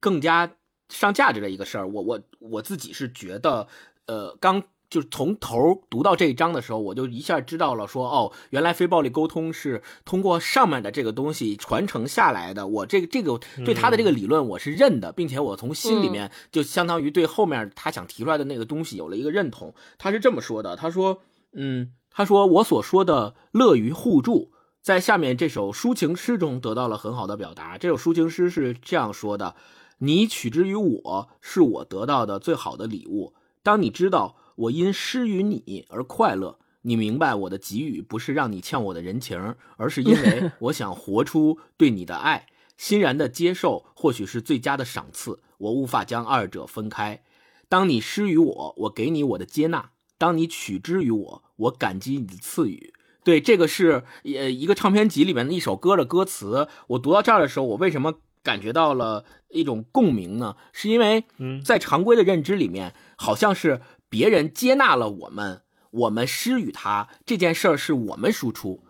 [0.00, 0.50] 更加
[0.88, 1.86] 上价值的一个事儿。
[1.86, 3.68] 我我我自己是觉得，
[4.06, 4.62] 呃，刚
[4.94, 12.68] 就是从头读到这一章的时候，我就一下知道了，说哦，原来非暴力沟通是通过上面的这个东西传承下来的。
[12.68, 19.74] 我这个这个对他的这个理论我是认的，并且我从心里面就相当于对后面他想提出来的那个东西有了一个认同。
[19.98, 21.22] 他是这么说的，他说。
[21.56, 27.78] 嗯，他说我所说的乐于互助，在下面这首抒情诗中得到了很好的表达。
[27.78, 29.54] 这首抒情诗是这样说的
[29.98, 33.34] ：“你取之于我，是我得到的最好的礼物。
[33.62, 42.46] 当你知道我因施于你而快乐，你明白我的给予不是让你欠我的人情，而是因为 我想活出对你的爱。
[42.76, 45.40] 欣然的接受，或许是最佳的赏赐。
[45.58, 47.22] 我无法将二者分开。
[47.68, 52.94] 当你施于我，我给你我的接纳。”当你取之于我，我感激你的赐予。
[53.24, 56.68] 对，这个是呃一个唱片集里面的一首歌的歌词。
[56.86, 60.56] 我读到这儿的时候，我为什么感觉到了一种共鸣呢？
[60.72, 61.24] 是因为
[61.64, 63.80] 在常规的认知里面，好像是
[64.14, 68.84] 别人接纳了我们，我们施予他这件事儿是我们输出，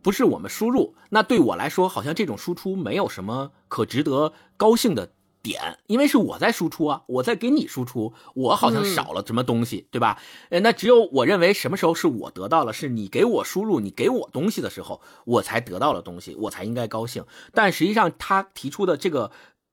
[0.00, 0.94] 不是我们输入。
[1.10, 5.12] 那对我来说，好像这种输出没有什么可值得高兴的。
[5.42, 10.18] 点，因为是我在输出啊，我在给你输出，我好像少了什么东西，对吧？
[10.50, 17.24] 呃，那只有我认为什么时候是我得到了，是你给我输入，你给我东西的时候，我才得到了东西，我才应该高兴。
[17.54, 19.30] 但实际上，他提出的这个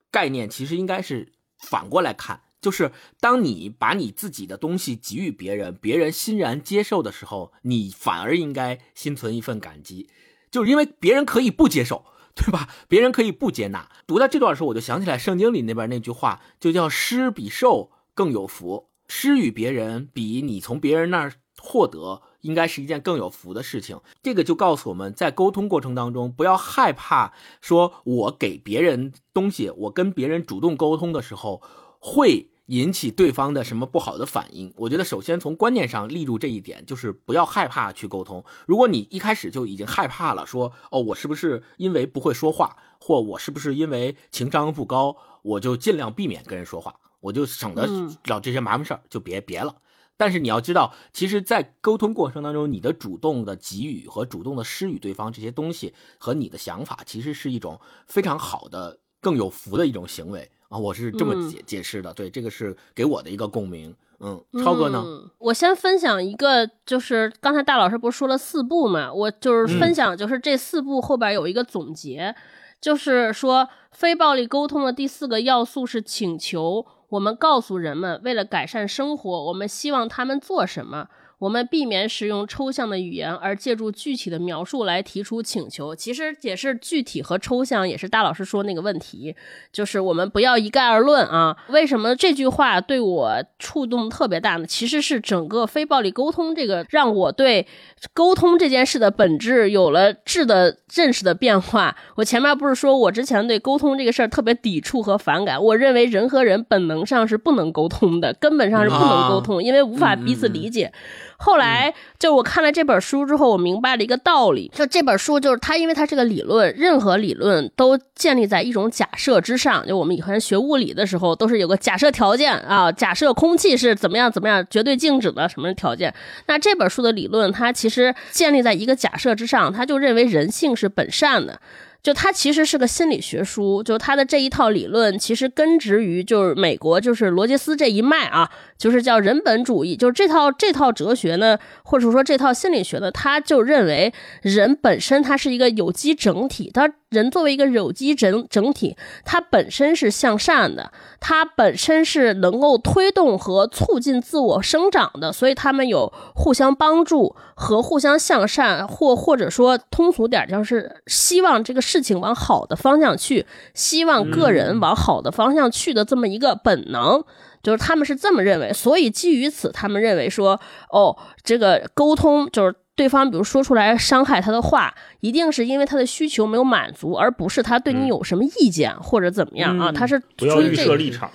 [0.09, 10.09] 概念，其实应该是反过来看，就是当你把你自己的东西给予别人，别人欣然接受的时候，你反而应该心存一份感激，
[10.51, 12.03] 就是因为别人可以不接受。
[12.35, 12.69] 对吧？
[12.87, 13.89] 别人可以不接纳。
[14.05, 18.89] 读到这段的时候，我就想起来圣经里那边那句话，就叫“施比受更有福”。
[19.09, 23.99] 施与别人，比你从别人那儿获得，应该是一件更有福的事情。
[24.21, 31.63] 这个就告诉我们在沟通过程当中，不要害怕说我给别人东西，我跟别人主动沟通的时候
[31.97, 32.51] 会。
[32.67, 34.73] 引起对方的什么不好的反应？
[34.77, 38.43] 我觉得首先从观念上立住这一点，就是不要害怕去沟通。
[38.65, 47.89] 如果你一开始就已经害怕了，说哦，我是不是因为不会说话，或我是不是因为情商不高，我就尽量避免跟人说话，我就省得
[48.23, 49.77] 找这些麻烦事儿，就别别了。
[50.19, 60.49] 但是你要知道，其实，在沟通过程当中，你的主动的给予和主动的施予对方这些东西，和你的想法，其实是一种非常好的、更有福的一种行为。
[60.69, 63.95] 啊，我是这么解解释的，对，这个是给我的一个共鸣。
[64.19, 65.05] 嗯，超哥呢？
[65.37, 72.35] 我先分享一个，就是刚才大老师不是说了四步嘛，我就是分享，就是这四步后边有一个总结，
[72.81, 81.07] 就是说非暴力沟通的第四个要素是请求，我们告诉人们，为了改善生活，我们希望他们做什么。
[81.39, 85.95] 我们避免使用抽象的语言，而借助具体的描述来提出请求。
[85.95, 89.35] 其实也是具体和抽象，也是大老师说那个问题，
[89.71, 91.55] 就是我们不要一概而论啊。
[91.69, 94.65] 为什么这句话对我触动特别大呢？
[94.65, 97.67] 其实是整个非暴力沟通这个让我对
[98.13, 101.95] 沟通这件事的本质有了质的认识的变化。
[102.15, 110.91] 我前面不是说我之前对沟通这个事儿特别抵触和反感，我认为人和人本能上是不能沟通的，根本上是不能沟通，因为无法彼此理解。
[111.39, 119.85] 后来就我看了这本书之后，我明白了一个道理，就这本书就是它，因为它是个理论，任何理论都建立在一种假设之上。
[119.87, 126.13] 就我们以前学物理的时候，都是有个假设条件啊，假设空气是怎么样怎么样，绝对静止的什么条件。
[126.47, 131.61] 那这本书的理论，它其实建立在一个假设之上，他就认为人性是本善的。
[132.07, 146.89] 就它其实是个心理学书，就它的这一套理论其实根植于就是美国就是罗杰斯这一脉啊，就是叫人本主义，就是这套这套哲学呢，或者说这套心理学呢，他就认为人本身它是一个有机整体，它。
[147.09, 150.91] 人作为一个有机整整体，它本身是向善的，
[151.21, 167.23] 它本身是能够推动和促进自我生长的，所以他们有互相帮助和互相向善，或或者说通俗点就是希望这个事情往好的方向去，希望个人往好的方向去的这么一个本能，
[167.63, 170.59] 就是他们是这么认为，所以基于此，他们认为说，
[170.91, 172.75] 哦，这个沟通就是。
[172.97, 179.91] 对方比如说出来伤害他的话，一定是因为他的需求没有满足，而不是他对你有什么意见或者怎么样啊？
[179.91, 181.29] 他是不要预设立场。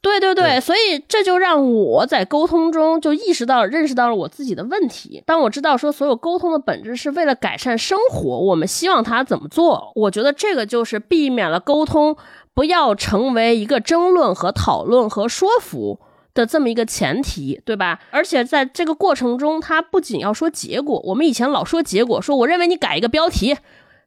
[0.00, 5.20] 对对对，所以这就让我在沟通中就意识到、认识到了我自己的问题。
[5.26, 9.90] 当我知道说所有沟通的本质是为了改善生活，我们希望他怎么做？
[9.96, 12.16] 我觉得这个就是避免了沟通
[12.54, 15.98] 不要成为一个争论和讨论和说服。
[16.38, 17.98] 的这么一个前提，对吧？
[18.12, 23.56] 而且在这个过程中，他不仅要说结果，我们以前老说结果，说我认为你改一个标题，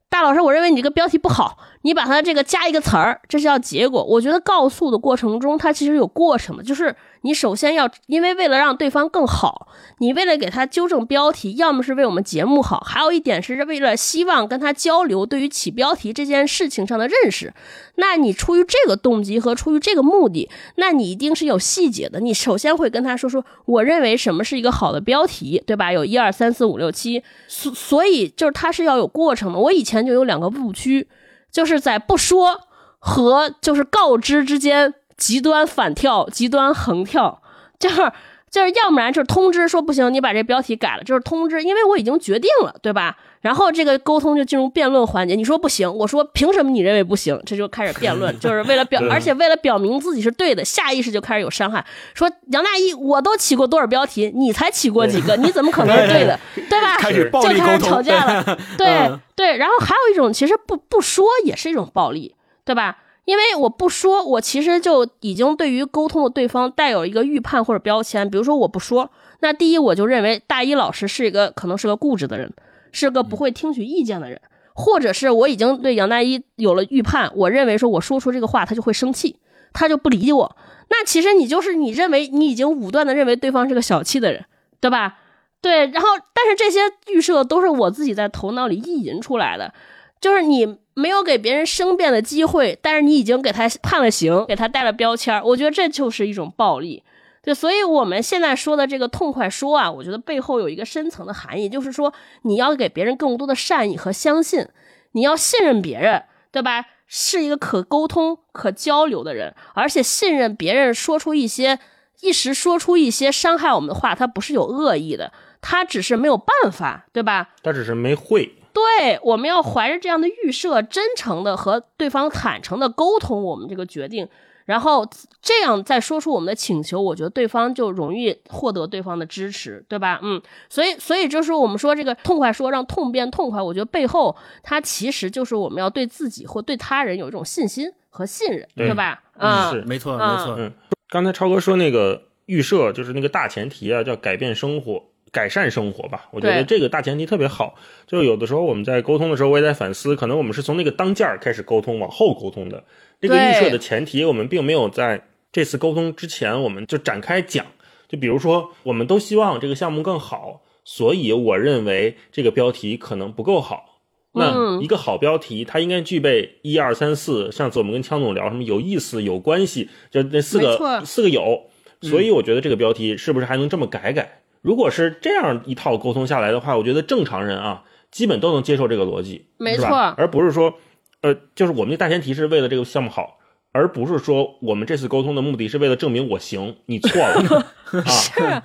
[0.10, 4.04] 大老师，我认为你这个标题不好，你把它这个加一个词儿，这是叫结果。
[4.04, 6.96] 我觉得告诉的过程中，它其实有过程的，就是。
[7.24, 9.68] 你首先要，因为为了让对方更好，
[10.00, 17.54] 你为了给他纠正标题，要么是为我们节目好，还有一点是为了希望跟他交流对于起标题这件事情上的认识。
[17.98, 22.20] 那你出于这个动机和出于这个目的，那你一定是有细节的。
[22.20, 25.94] 你首先会跟他说说，我认为什么是一个好的标题，对吧？
[25.94, 29.60] 有一二三四五六七，所所以就是他是要有过程的。
[29.60, 31.08] 我以前就有两个误区，
[31.52, 32.62] 就是在不说
[32.98, 34.94] 和就是告知之间。
[35.18, 37.44] 极端反跳，极端横跳，
[37.78, 38.12] 就是
[38.50, 43.18] 就是，要不然就是通知说不行，你把这标题改了，就是通知，因为我已经决定了，对吧？
[43.42, 47.40] 然后这个沟通就进入辩论环节，你说不行，我说凭什么你认为不行？
[47.46, 51.84] 这就开始辩论， 就是为了表，而且为了表明自己是对的，下意识就开始有伤害。
[52.14, 55.36] 说杨大一，我都起过多少标题，你才起过几个？
[55.38, 56.40] 你怎么可能是对的？
[56.70, 56.98] 对吧？
[56.98, 58.58] 开始就开始吵架了。
[58.78, 62.98] 对对，然后还有一种，其实不不说也是一种暴力，对吧？
[63.26, 68.30] 因为我不说，我其实就已经对于沟通的对方带有一个预判或者标签。
[68.30, 72.52] 比如说我不说，那第一我就认为大一老师是一个可能是个固执的人，
[72.92, 74.40] 是个不会听取意见的人，
[74.74, 79.38] 或者是我已经对杨大一有了预判，我认为说我说出这个话他就会生气，
[79.74, 80.56] 他就不理我。
[80.90, 84.46] 那其实你就是你认为你已经武断的认为对方是个小气的人，
[84.80, 85.18] 对吧？
[85.62, 86.80] 对，然后但是这些
[87.14, 89.74] 预设都是我自己在头脑里意淫出来的，
[90.20, 90.78] 就是你。
[90.94, 97.02] 没有给别人申辩的机会，但是你已经给他判了刑，给他带了标签我觉得这就是一种暴力。
[97.44, 104.68] 对，所以我们现在说的这个痛快说啊，我觉得背后有一个深层的含义，就是说你要给别人更多的善意和相信，
[105.14, 106.86] 你要信任别人，对吧？
[107.14, 111.80] 是一个可沟通、可交流的人，而且信任别人说出一些
[112.22, 117.50] 一时说出一些伤害我们的话，他不是有恶意的，他只是没有办法，对吧？
[117.64, 118.56] 他只是没会。
[118.72, 124.30] 对，我们要怀着这样的预设，真诚的和对方坦诚的沟通我们这个决定，
[124.72, 125.06] 然后
[125.42, 130.18] 这样再说出我们的请求，我觉得对方就容易获得对方的支持，对吧？
[130.24, 139.22] 嗯，所以，所以就是我们说这个痛快说让痛变痛快，我觉得背后它其实就是我们要对自己或对他人有一种信心和信任，对吧？
[139.38, 140.56] 啊，是没错，没错。
[140.58, 140.72] 嗯，
[141.10, 145.04] 刚才超哥说那个预设就是那个大前提啊，叫改变生活。
[145.32, 147.76] 改善生活吧，我觉得这个大前提特别好。
[148.06, 152.84] 就有的时候我们在沟通的时候，我也在反思，可能我们是从那个当件儿开始沟通，往后沟通的。
[153.22, 157.66] 这个预设的前提，我们并没有在这次沟通之前，我们就展开讲。
[158.10, 164.02] 就比如说，我们都希望这个项目更好，所以我认为这个标题可能不够好。
[164.34, 167.52] 那一个好标题，它应该具备一二三四。
[167.52, 171.70] 上次我们跟枪总聊什么有意思、有关系，就那四个四个有。
[172.02, 174.41] 所以我觉得这个标题是不是还能这么改改？
[174.62, 180.76] 如果是这样一套沟通下来的话，我觉得正常人啊，基本都能接受这个逻辑，没错，而不是说，
[181.22, 183.40] 呃，就是我们的大前提是为了这个项目好，
[183.72, 187.66] 而不是说我们这次沟通的目的是为了证明我行，你错了
[188.06, 188.12] 啊。
[188.12, 188.62] 是，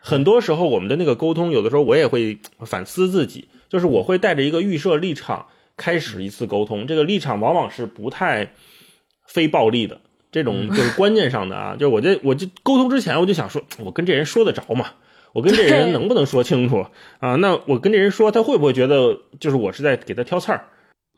[0.00, 8.52] 很多时候我们的那个沟通，有的时候我也会反思自己，就是我会带着一个预设立场开始一次沟通，这个立场往往是不太
[9.26, 10.00] 非暴力的。
[10.30, 14.86] 这种就是观念上的啊，就是我这我这沟通之前我就想说，我跟这人说得着吗？
[15.32, 16.86] 我跟这人能不能说清楚
[17.20, 17.36] 啊？
[17.36, 20.64] 那我跟这人说，他会不会觉得就是我是在给他挑刺儿？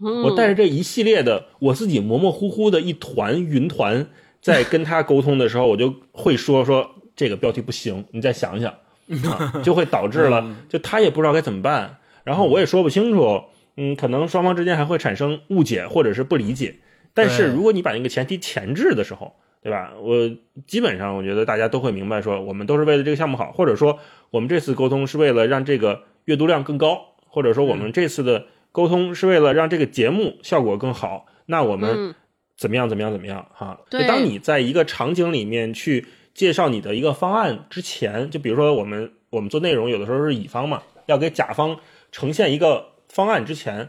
[0.01, 4.07] 我带着这一系列的我自己模模糊糊的一团云团，
[4.41, 8.73] 在跟他沟通的时候，我就会说说这个标题不行，你再想想，
[9.31, 13.45] 啊， 就会导致了，就他也不知道该怎么办，然后我也说不清楚，
[13.77, 16.77] 嗯，可能双方之间还会产生误解或者是不理解。
[17.15, 19.95] 但是如果你把那个前提前置的时候，对吧？
[19.99, 20.15] 我
[20.67, 23.99] 基本上我觉得大家都会明白，说我们都是为了这个项目好，或者说
[24.31, 31.25] 我们这次沟通是为了让这个阅读量更高，或者说我们这次的沟通是为了让这个节目效果更好。
[31.47, 32.15] 那我们
[32.59, 32.87] 怎么样？
[32.87, 33.11] 怎么样？
[33.11, 33.47] 怎么样？
[33.55, 41.79] 哈，就当你在一个场景里面去介绍你的一个方案之前，就比如说我们我们做内容，有的时候是乙方嘛，要给甲方
[42.13, 43.89] 呈现一个方案之前，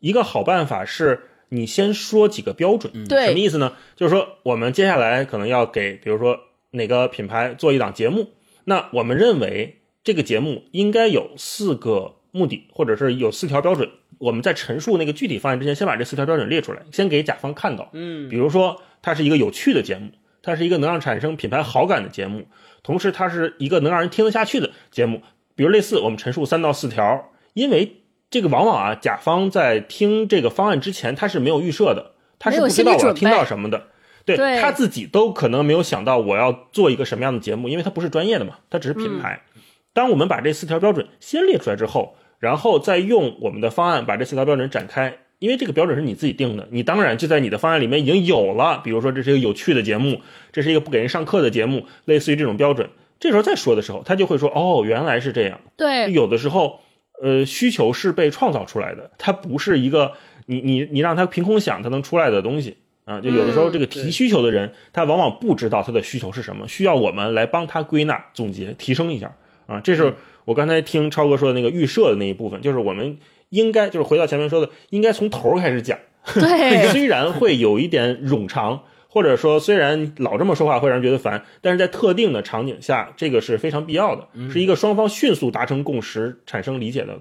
[0.00, 1.28] 一个好办法是。
[1.54, 3.74] 你先说几个标准，对，什么意思呢？
[3.94, 8.30] 就是说，我们接下来可能要给，比如说哪个品牌做一档节目，
[8.64, 13.90] 那我们认为这个节目应该有四个目的，或者是有四条标准。
[14.16, 17.90] 我们在陈述那个具体方案之前，先把这四条标准列出来，先给甲方看到。
[17.92, 20.08] 嗯，比如说，它是一个有趣的节目，
[20.42, 22.46] 它是一个能让产生品牌好感的节目，
[22.82, 25.20] 同时它是一个能让人听得下去的节目。
[25.54, 27.98] 比如类似我们陈述三到四条，因为。
[28.32, 33.88] 这个往往啊，甲方在听这个方案之前，他是没有预设的，他是不知道我要听到什么的，
[34.24, 39.42] 对他自己都可能没有想到我要做一个什么样的节目，因为他不是专业的嘛，他只是品牌。
[39.92, 52.88] 当我们把这四条标准先列出来之后，然后再用我们的方案把这四条标准展开，因为这个标准是你自己定的，你当然就在你的方案里面已经有了，比如说这是一个有趣的节目，这是一个不给人上课的节目，类似于这种标准，
[53.20, 55.60] 这时候再说的时候，他就会说哦，原来是这样。
[55.76, 56.80] 对，有的时候。
[57.22, 60.12] 呃，需求是被创造出来的，它不是一个
[60.46, 63.20] 你你你让它凭空想它能出来的东西啊。
[63.20, 69.80] 就有的时候，这个提需求的人，他往往不知道他的需求是什么，需要我们来帮他归纳、总结、提升一下啊。
[69.80, 73.18] 这是我刚才听超哥说的那个预设的那一部分，就是我们
[73.50, 75.96] 应该就是回到前面说的，应该从头开始讲。
[76.34, 78.82] 对， 虽然会有一点冗长。
[79.12, 87.18] 或者说，虽然老这么说话会让人觉得烦，但是在特定的场景下，这个是非常必要的，是一个双方迅速达成共识、产生理解的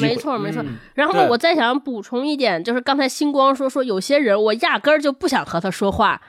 [0.00, 0.64] 没错，没错。
[0.94, 6.20] 然后我再想补充一点，就是刚才星光说说，有些人我压根儿就不想和他说话。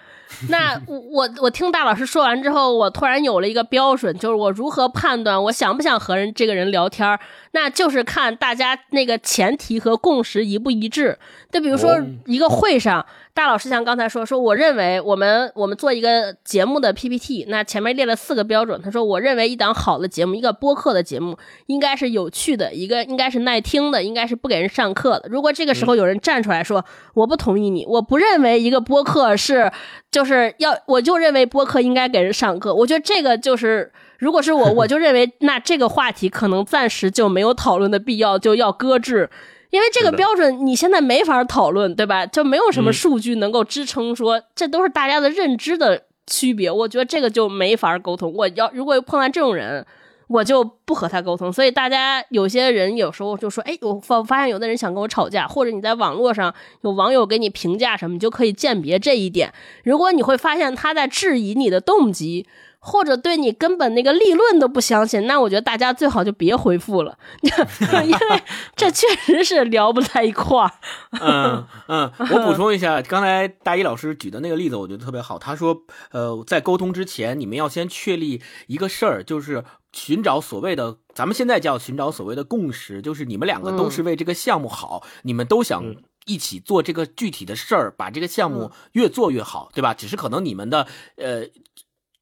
[0.49, 7.17] 那 我我听大老师说完之后，我突然有了一个标准，就是我如何判断我想不想和人这个人聊天儿
[7.51, 11.17] 那就是看大家那个前提和共识一不一致。
[11.49, 13.05] 就比如说一个会上。
[13.37, 18.81] 大老师像刚才说说，我认为我们我们做一个节目的 PPT，那前面列了四个标准。
[18.81, 25.29] 他说，我认为一档好的节目，一个播客的节目，应该是有趣的，一个应该是耐听的，应该是不给人上课的。
[25.29, 29.71] 如果这个时候有人站出来说，我不同意你，我不认为一个播客是
[30.09, 32.73] 就是要，我就认为播客应该给人上课。
[32.73, 39.29] 我觉得这个就是，如果是我，我就认为那这个话题可能暂时就没有讨论的必要，就要搁置。
[39.69, 42.25] 因为这个标准你现在没法讨论，对吧？
[42.25, 46.71] 就没有什么数据能够支撑说这都是大家的认知的区别。
[46.71, 48.33] 我觉得这个就没法沟通。
[48.33, 49.85] 我要如果碰到这种人，
[50.27, 51.51] 我就不和他沟通。
[51.51, 59.53] 所以大家有些人有时候就说：“哎，我发发现有的人想跟我吵架，或者你在网络上有网友给你评价什么，你就可以鉴别这一点。
[59.83, 62.47] 如果你会发现他在质疑你的动机。”
[62.87, 68.43] 或者对你根本那个立论都不相信，那我觉得大家最好就别回复了， 因为
[68.77, 70.71] 这确实是聊不在一块儿。
[71.19, 75.37] 嗯嗯，我补充一下，刚才大一老师举的那个例子，我觉得特别好。
[75.37, 85.93] 他说，呃，在沟通之前，你们要先确立一个事儿，就是寻找所谓的，咱们现在叫寻找所谓的共识，就是你们两个都是为这个项目好，你们都想
[86.25, 89.93] 一起做这个具体的事儿，把这个项目越做越好，对吧？
[89.93, 90.87] 只是可能你们的
[91.17, 91.47] 呃。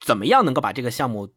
[0.05, 1.29] 怎么样能够把这个项目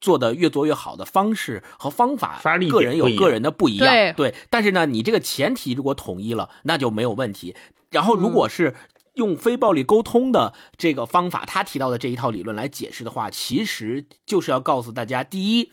[0.00, 4.34] 做得越做越好的方式和方法，个人有个人的不一样，对。
[4.50, 7.54] 但是呢，你这个前提如果统一了，那就没有问题。
[7.90, 8.74] 然后，如果是
[9.14, 15.70] 用非暴力沟通的这个方法，他提到的这一套理论来解释的话，其实就是要告诉大家：第一，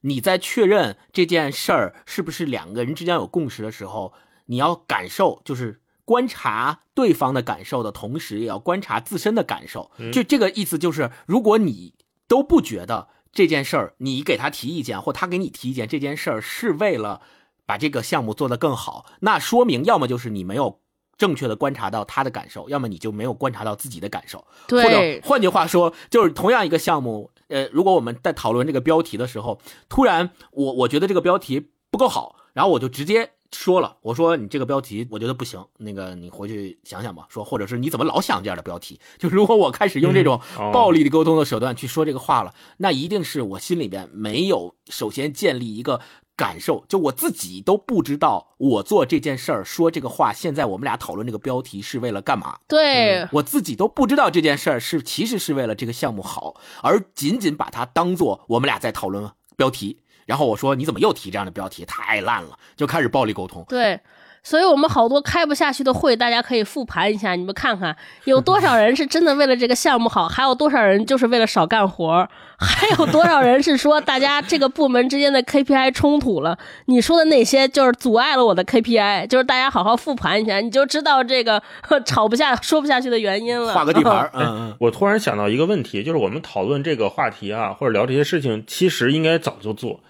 [0.00, 4.12] 你在确认这件事儿是不是两个人之间有共识的时候，
[4.46, 9.90] 你要感受，就是观察对方的感受的同时，也要观察自身的感受。
[10.12, 11.94] 就这个意思，就是如果你。
[12.28, 17.20] 都不觉得这件事儿，你给他提意见，或他给你提意见，这件事儿是为了
[17.66, 20.80] 把这个项目做得更好，那说明要么就是你没有
[21.18, 24.42] 正确的观察到他的感受，要么你就没有观察到自己的感受。
[24.70, 33.32] 或者换句话说，就是同样一个项目，呃，如果我们在讨论这个标题的时候，突然我我觉得这个标题不够好，然后我就直接。
[33.54, 37.26] 说了，我说你这个标题我觉得不行，那个你回去想想吧。
[37.28, 38.98] 说或者是你怎么老想这样的标题？
[39.18, 40.40] 就如果我开始用这种
[40.72, 46.00] 暴力的沟通的手段去说这个话了，那一定是我心里边没有首先建立一个
[46.34, 52.58] 感受，就我自己都不知道我做这件事儿说这个话，现在我们俩讨论这个标题是为了干嘛？
[52.66, 59.98] 对我自己都不知道这件事儿是其实是为了这个项目好，而仅仅把它当做我们俩在讨论标题。
[60.26, 61.84] 然后我说你怎么又提这样的标题？
[61.84, 63.64] 太烂了，就开始暴力沟通。
[63.68, 64.00] 对，
[64.42, 76.56] 所以我们好多开不下去的会，大家可以复盘一下，你们看看有多少人是真的为了这个项目好，还有多少人就是为了少干活， 还有多少人是说大家这个部门之间的 KPI 冲突了。
[76.86, 81.62] 你说的那些就是阻碍了我的 KPI，就是大家好好复盘一下，你就知道这个
[82.06, 83.74] 吵不下、说不下去的原因了。
[83.74, 84.30] 画个地盘。
[84.34, 84.76] 嗯嗯。
[84.80, 90.00] 我突然想到一个问题，就是我们讨论这个话题啊，或者聊这些事情，其实应该早就做。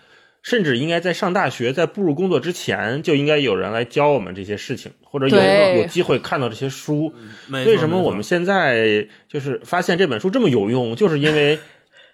[0.42, 7.14] 甚至应该在上大学、在步入工作之前，就应该有人来教我们这些事情，或者有有机会看到这些书。
[7.50, 10.96] 为什么我们现在就是发现这本书这么有用？
[10.96, 11.58] 就是因为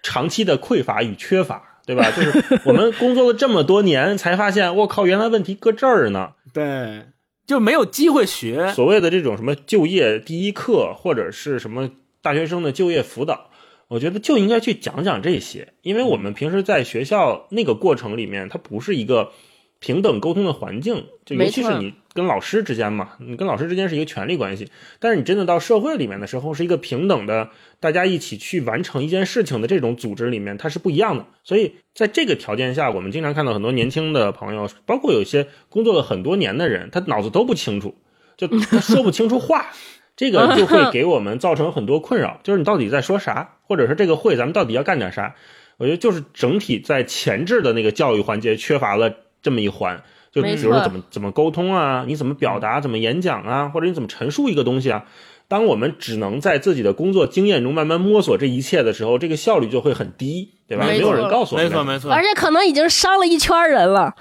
[0.03, 2.11] 长期的匮乏与缺乏，对吧？
[2.11, 6.33] 就是我们工作了这么多年，才发现，我靠，原来问题搁这儿呢。
[6.53, 7.05] 对，
[7.47, 11.89] 就没有机会学所谓的这种什么就业第一课，或者是什么
[12.21, 13.48] 大学生的就业辅导。
[13.89, 19.31] 我觉得就应该去讲讲这些，因为我们平时在学校那个过程里面，它不是一个
[19.79, 24.69] 平等沟通的环境，就尤其是你跟老师之间嘛，你跟老师之间是一个权力关系。
[24.99, 31.25] 但是你真的到社会里面的时候，是一个平等的，大家一起去完成一件事情的这种组织里面，它是不一样的。
[31.43, 37.95] 所以在这个条件下，我们经常看到很多年轻的朋友，包括有些工作了很多年的人，他脑子都不清楚，
[38.37, 39.71] 就他说不清楚话。
[40.19, 45.33] 这个就会 给我们造成很多困扰，就是你到底在说啥，或者是这个会咱们到底要干点啥？
[45.77, 50.03] 我觉得就是整体在前置的那个教育环节缺乏了这么一环，
[50.33, 55.05] 就比如说怎么怎么沟通啊，你怎么表达，怎么演讲啊，或者你怎么陈述一个东西啊。
[55.49, 60.85] 当我们只能在自己的工作经验中慢慢摸索这一切的时候，这个效率就会很低，对吧？
[60.85, 62.11] 没有人告诉我们，没错没错。
[62.11, 64.13] 而且可能已经伤了一圈人了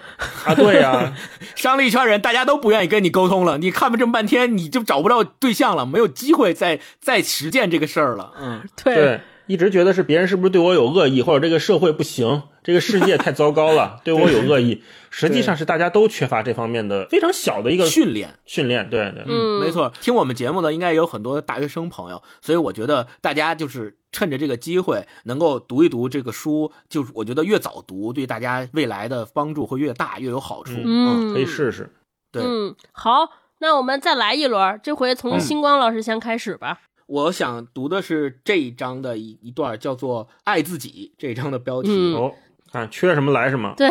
[0.47, 0.55] 啊！
[0.57, 1.15] 对呀，
[1.55, 3.59] 伤了一圈人，大家都不愿意跟你沟通了。
[3.59, 8.33] 你看了这么半天，你就找不到对象了，没有机会再再实践这个事儿了。
[8.41, 9.21] 嗯，对。
[9.47, 14.83] 一直觉得是别人是不是对我有恶意，或者这个社会不行，这个世界太糟糕了，对我有恶意。
[15.09, 18.39] 实际上是大家都缺乏这方面的非常小的一个训练。
[18.45, 19.91] 训练，对对，嗯，没错。
[20.03, 30.75] 听我们节目的应该有很多大学生朋友，所以我觉得大家就是趁着这个机会能够读一读这个书，就是我觉得越早读，对大家未来的帮助会越大，越有好处。
[30.85, 31.91] 嗯，可以试试。
[32.31, 36.81] 对，嗯，好，那我们再来一轮，这回从星光老师先开始吧。
[37.07, 42.35] 我想读的是这一章的一一段，叫做“爱自己”这一章的标题哦。
[42.73, 43.75] 看缺什么来什么。
[43.77, 43.89] 对，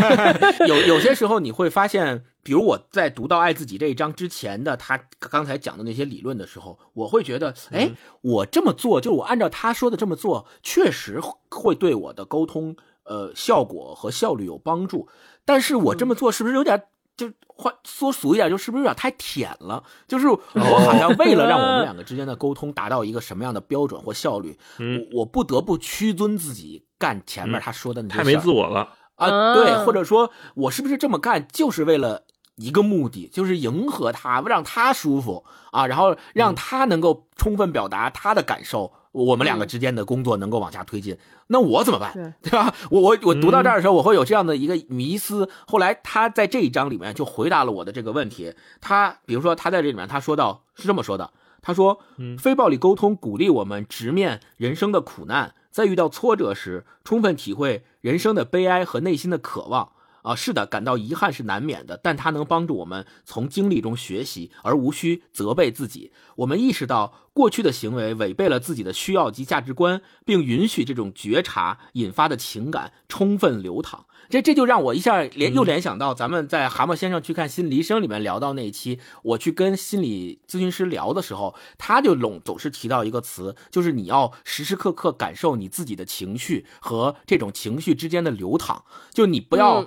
[0.66, 7.90] 有有些时候你会发现，比如我在读到“爱自己”这一章之前的他刚才讲的那些理论的时候，我会觉得，哎，
[8.22, 15.08] 我这么做，就我按照他说的这么做，确实会对我的沟通呃效果和效率有帮助。
[15.44, 16.82] 但是我这么做是不是有点？
[17.16, 19.82] 就换说俗一点，就是不是有点太舔了？
[20.06, 29.54] 就是我好像为了让我们 两个之间的沟通达到一个什么样的标准或效率，我我不得不屈尊自己干前面他说的那些太没自我了啊！
[29.54, 32.24] 对，或者说我是不是这么干就是为了
[32.56, 38.92] 一个目的，就是迎合他，让他舒服啊，然后让他能够充分表达他的感受。
[39.12, 41.16] 我们两个之间的工作能够往下推进，
[41.48, 42.12] 那我怎么办？
[42.42, 42.72] 对吧？
[42.90, 45.48] 我我我读到这儿的时候，我会有这样的一个迷思。
[45.66, 48.54] 后来他在这一章里面就回答了我的这个问题。
[48.80, 51.32] 他比如说，他在这里面他说到是这么说的：
[51.62, 52.00] 他说，
[52.38, 59.92] 非暴力沟通鼓励我们直面人生的苦难，在遇到挫折时，充分体会人生的悲哀和内心的渴望。
[60.22, 66.12] 啊，是的，感到遗憾是难免的，但它能帮助我们从经历中学习，而无需责备自己。
[66.36, 74.06] 我们意识到过去的行为违背了自己的需要及价值观，并允许这种觉察引发的情感充分流淌。
[74.28, 88.84] 这这就让我一下联又联想到咱们在《蛤蟆先生去看心理医生》里面聊到那一期，我去跟心理咨询师聊的时候，他就总总是提到一个词，就是你要时时刻刻感受你自己的情绪和这种情绪之间的流淌，
[89.14, 89.86] 就你不要。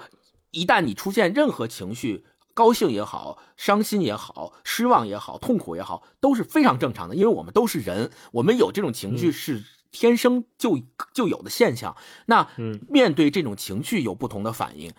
[0.54, 10.80] 一旦你出现任何情绪，高兴也好，伤心也好，失望也好，痛苦也好，都是非常正常的，因为我们都是人，我们有这种情绪是天生就
[11.14, 11.96] 就有的现象。
[12.26, 14.92] 那嗯面对这种情绪有不同的反应。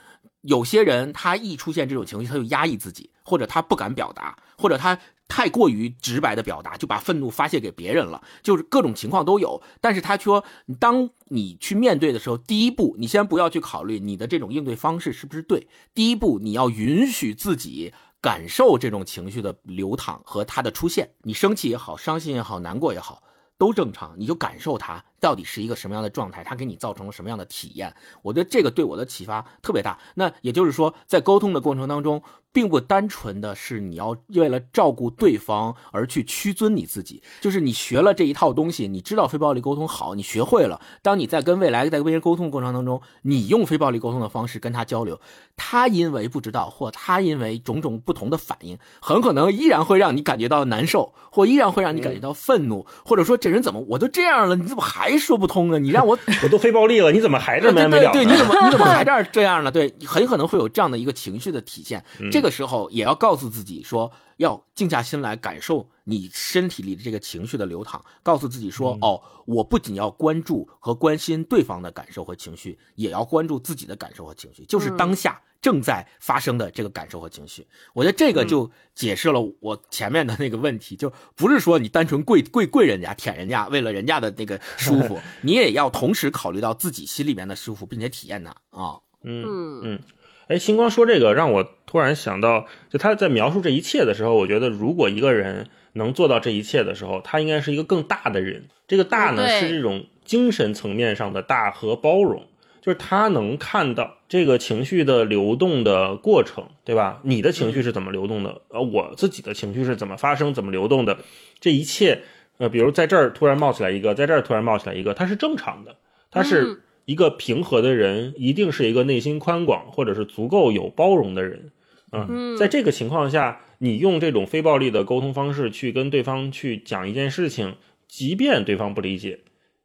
[0.42, 9.62] 有些人他一出现这种情绪，他就压抑自己，或者他不敢表达，或者他太过于直白的表达，就把愤怒发泄给别人了，就是各种情况都有。
[9.80, 10.44] 但是他说，
[10.78, 21.12] 当你去面对的时候，第一步，你先不要去考虑你的这种应对方式是不是对，第一步，你要允许自己感受这种情绪的流淌和它的出现。
[21.22, 23.22] 你生气也好，伤心也好，难过也好，
[23.56, 25.04] 都正常，你就感受它。
[25.22, 26.42] 到底是一个什么样的状态？
[26.42, 27.94] 它给你造成了什么样的体验？
[28.22, 29.96] 我觉得这个对我的启发特别大。
[30.16, 32.20] 那也就是说，在沟通的过程当中，
[32.52, 40.80] 并不单纯的是你要为了照顾对方而去屈尊你自己，就是你学了这一套东西，你知道非暴力沟通好，你学会了。
[41.02, 45.20] 当你在跟未来在跟别人沟通的过程当中，你用非暴力沟通的方式跟他交流，
[45.56, 55.11] 他因为不知道或他因为种种不同的反应，很可能依然会让你感觉到难受，或依然会让你感觉到愤怒，或者说这人怎么我都这样了，你怎么还？
[55.18, 55.78] 说不通呢？
[55.78, 58.12] 你让我 我都非暴力了，你怎么还这么没了？
[58.12, 59.70] 对，你怎么你怎么还这这样呢？
[59.70, 62.04] 对，很可能会有这样的一个情绪的体现。
[62.30, 75.40] 这个时候也要告诉自己说，要静下心来感受你身体里的这个情绪的流淌，告诉自己说，哦，我不仅要关注和关心对方的感受和情绪，也要关注自己的感受和情绪，就是当下。
[75.62, 88.98] 正在发生的这个感受和情绪，我觉得这个就解释了我前面的那个问题，就不是说你单纯跪跪跪人家舔人家，为了人家的那个舒服， 你也要同时考虑到自己心里面的舒服，并且体验它啊。
[89.22, 90.00] 嗯嗯，
[90.48, 98.64] 哎，星光说这个让我突然想到，就他在描述这一切的时候，我觉得如果一个人能做到这一切的时候，他应该是一个更大的人。
[98.86, 102.46] 这个大呢，是这种精神层面上的大和包容。
[102.80, 107.20] 就是他能看到这个情绪的流动的过程，对吧？
[107.22, 108.60] 你的情绪是怎么流动的？
[108.70, 111.16] 呃，我自己的情绪是怎么发生、怎么流动的？
[111.60, 112.22] 这一切，
[112.58, 115.94] 呃，比如在这儿突然冒起来一个，在这儿突然冒起来一个，它是正常的。
[116.32, 121.70] 他是一个平和的人，一定是一个内心宽广或者是足够有包容的人。
[122.10, 127.74] 嗯，在这个情况下，你用这种非暴力的沟通方式去跟对方去讲一件事情，
[128.06, 129.40] 即便对方不理解，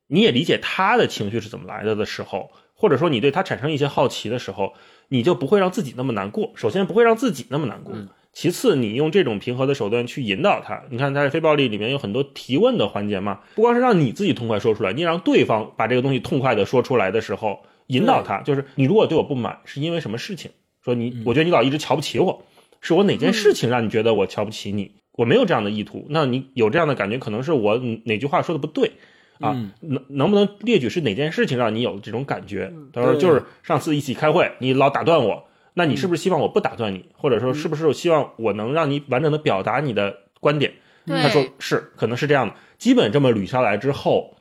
[0.05, 2.51] 你也理解他的情绪是怎么来的的时候。
[2.75, 4.73] 或者说你对他产生一些好奇的时候，
[5.07, 6.51] 你就不会让自己那么难过。
[6.53, 7.95] 首先不会让自己那么难过，
[8.31, 10.83] 其次你用这种平和的手段去引导他。
[10.91, 20.51] 你看他在非暴力里面有很多提问的环节嘛，不光是让你自己痛快说出来，你让对方把这个东西痛快的说出来的时候，引导他，就是你如果对我不满是因为什么事情？
[20.85, 22.43] 说你，我觉得你老一直瞧不起我，
[22.81, 24.91] 是我哪件事情让你觉得我瞧不起你？
[25.13, 28.91] 我没有这样的意图，那你有这样的感觉，可能是我哪句话说的不对。
[29.39, 32.73] 啊，能能不能列举是哪件事情让你有这种感觉？
[32.91, 37.05] 他说就是上次一起开会，你老打断我，那你是不是希望我不打断你？
[37.13, 40.73] 或者说是不是希望我能让你完整的表达你的观点？
[41.05, 42.55] 他说是，可能是这样的。
[42.79, 44.35] 基本这么捋下来之后，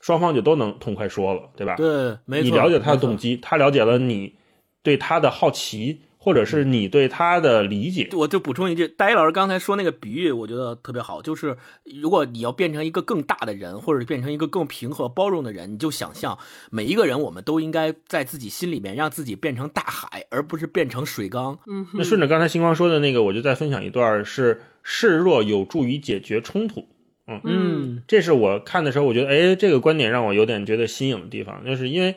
[0.00, 1.74] 双方就都能痛快说了，对吧？
[1.76, 2.44] 对，没错。
[2.44, 4.34] 你了解他的动机，他了解了你
[4.82, 6.00] 对他的好奇。
[6.28, 11.22] 或者是你对他的理解，我就补充一句，戴老师刚才说那个比喻，我觉得特别好。
[11.22, 11.56] 就是
[12.02, 16.38] 如果你要变成一个更大的人，或者变成一个更平和包容的人，你就想象
[16.70, 21.58] 每一个人，我们都应该在自己心里面让自己变成大海，而不是变成水缸。
[21.66, 26.86] 嗯，那顺着刚才星光说的那个，我就再分享一段，是示弱有助于解决冲突。
[27.26, 32.16] 嗯嗯，这是我看的时候，我觉得，哎，这个观点让我有点觉得新颖的地方，就是因为。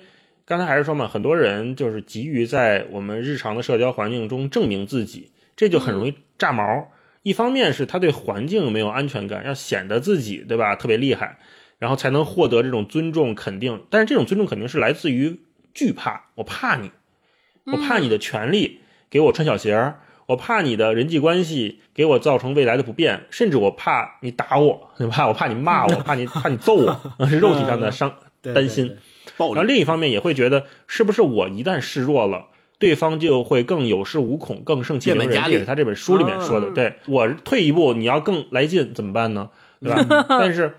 [0.52, 6.91] 刚才还是说嘛，很多人就是急于在我们日常的社交环境中证明自己，这就很容易炸毛。
[7.24, 11.38] 一方面是他对环境没有安全感，要显得自己对吧特别厉害，
[11.80, 13.82] 然后才能获得这种尊重肯定。
[13.89, 15.39] 但是这种尊重肯定是来自于
[15.74, 16.91] 惧怕，我怕你，
[17.68, 19.93] 我怕你的权利给我穿小鞋
[20.26, 25.30] 我怕你的人际关系给我造成未来的不便，甚至我怕你打我，对吧？
[25.30, 28.97] 我怕你骂我， 怕你怕你揍我， 是肉体上的伤担心。
[29.38, 32.48] 然后另一方面也会觉得，是不是我一旦示弱了，
[32.80, 35.44] 对方就会更有恃无恐、更盛气凌人？
[35.46, 36.72] 这是他这本书里面说的。
[36.72, 39.50] 对我退一步，你要更来劲，怎么办呢？
[39.80, 40.26] 对吧？
[40.30, 40.76] 但是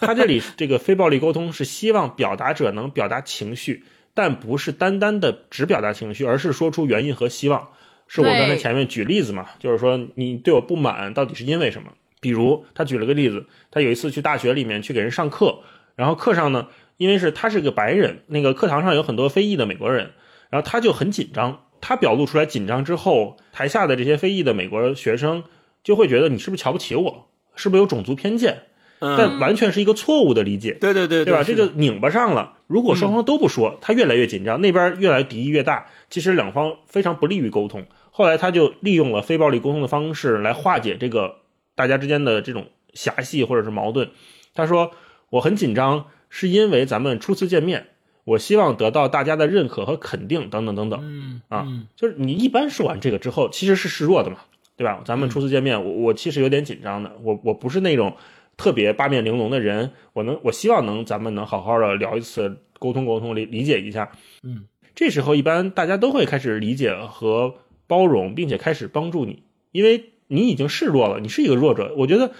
[0.00, 3.84] 他这里这个非暴力沟通是希望表达者能表达情绪，
[4.14, 7.68] 但不是单单的只表达情绪，而是说出原因和希望。
[8.08, 11.90] 是我刚才前面举例子嘛，就是说你对我不满到底是因为什么？
[12.20, 15.58] 比如他举了个例子，他有一次去大学里面去给人上课，
[15.96, 16.68] 然后课上呢。
[16.96, 20.12] 因为是他是个白人，那个课堂上有很多非裔的美国人，
[20.50, 21.62] 然后他就很紧张。
[21.80, 25.44] 他表露出来紧张之后，台下的这些非裔的美国学生
[25.84, 28.62] 就会觉得你是不是瞧不起我，是不是有种族偏见？
[28.98, 30.72] 但完全是一个错误的理解。
[30.80, 31.44] 对对对，对吧？
[31.44, 32.54] 这就拧巴上了。
[32.66, 37.86] 如果双方都不说，他越来越紧张，那边越来敌意越大，其实两方非常不利于沟通。
[38.10, 41.36] 后来他就利用了非暴力沟通的方式来化解这个
[41.74, 44.08] 大家之间的这种狭隙或者是矛盾。
[44.54, 44.92] 他说
[45.28, 46.06] ：“我很紧张。”
[46.38, 47.86] 是因为咱们初次见面，
[48.24, 51.00] 我希望得到大家的认可和肯定，等等等等。
[51.02, 51.66] 嗯啊，
[51.96, 54.36] 就是你一般说完这个之后，其实是示弱的嘛，
[54.76, 55.00] 对吧？
[55.02, 58.14] 咱们初次见面，我我其实有点紧张的，我我不是那种
[58.58, 64.12] 特别八面玲珑的人，我能我希望能咱们能好好的聊一次，沟通沟通，理理解一下。
[64.42, 67.54] 嗯，这时候一般大家都会开始理解和
[67.86, 71.94] 包容，并且开始帮助你，因为你已经示弱了，你是一个弱者。
[71.96, 72.32] 我觉得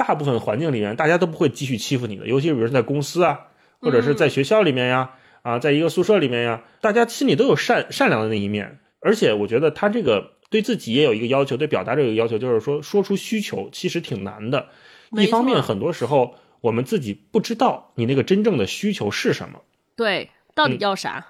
[0.00, 3.48] 大部分环境里面，大家都不会继续欺负你的，尤其比如说在公司啊，
[3.80, 5.10] 或者是在学校里面呀，
[5.42, 8.80] 啊，在一个宿舍里面呀，大家心里都有善善良的那一面。
[9.00, 14.68] 而且我觉得他这个对自己也有一个要求，对表达这个要求，就是说说出需求其实挺难的。
[15.10, 19.60] 一方面，很多时候我们自己不知道你那个真正的需求是什么。
[19.96, 21.26] 对，到底嗯要啥？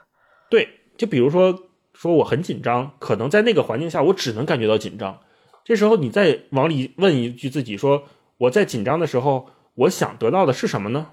[0.49, 5.19] 对，就比如说说我很紧张，可能在那个环境下我只能感觉到紧张。
[5.65, 8.05] 这时候你再往里问一句自己说，
[8.41, 11.07] 我在紧张的时候，我想得到的是什么呢？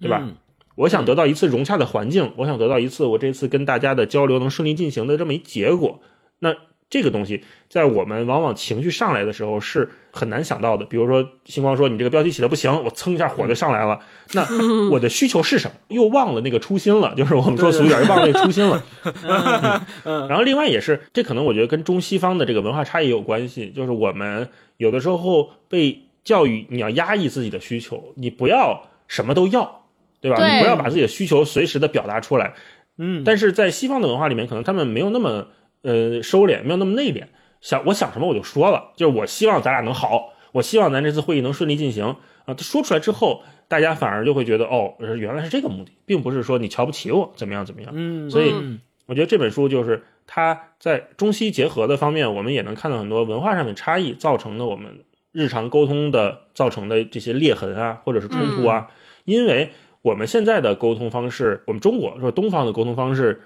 [0.00, 0.18] 对吧？
[0.22, 0.36] 嗯
[0.74, 6.00] 我想得到一次融洽的环境，我想得到一次我这次跟大家的交流能顺利进行的这么一结果。
[6.38, 6.54] 那
[6.88, 10.86] 这个东西在我们往往情绪上来的时候是很难想到的。
[10.86, 14.00] 比如说星光说你这个标题写的不行，我蹭一下火就上来了。
[14.32, 15.74] 那我的需求是什么？
[15.88, 18.82] 又忘了那个初心了，就是我们说俗一点，又忘了那个初心了。
[20.04, 29.84] 嗯然后另外也是，这可能我觉得跟中西方的这个文化差异有关系，就是我们有的时候被教育你要压抑自己的需求，你不要什么都要，
[30.20, 30.36] 对吧？
[30.36, 32.54] 对你不要把自己的需求随时的表达出来。
[32.98, 35.48] 嗯，但是在西方的文化里面，可能他们没有那么
[35.82, 37.24] 呃收敛，没有那么内敛。
[37.60, 42.04] 想我想什么我就说了，就是我希望咱俩能好，我希望咱这次会议能顺利进行
[42.44, 42.54] 啊。
[42.54, 47.92] 他说出来之后，大家反而就会觉得哦，原来是这个目的，并不是说你瞧不起我怎么样怎么样。
[47.94, 58.88] 嗯，所以嗯我觉得这本书就是它在中西结合的方面，我们也能看到很多文化上面差异造成的我们日常沟通的造成的这些裂痕啊，或者是冲突啊。
[59.24, 59.70] 因为
[60.02, 63.42] 我们现在的沟通方式，我们中国说东方的沟通方式，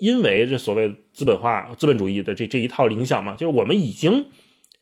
[0.00, 4.26] 因为这所谓资本化、资本主义的这这一套影响嘛，就是我们已经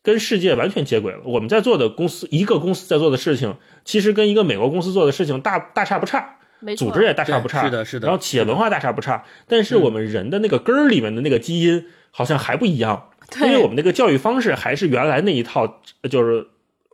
[0.03, 1.21] 跟世界完全接轨了。
[1.25, 6.33] 我们在做的公司，一个公司在做的事情，其实跟一个美国公司做的事情大大差不差。
[6.75, 16.47] 组织也大差不差，是的是的然后企业文化大差不差，但是我们人的那个根儿里面的那个基因好像还不一样，对因为我们那个教育方式还是原来那一套，就是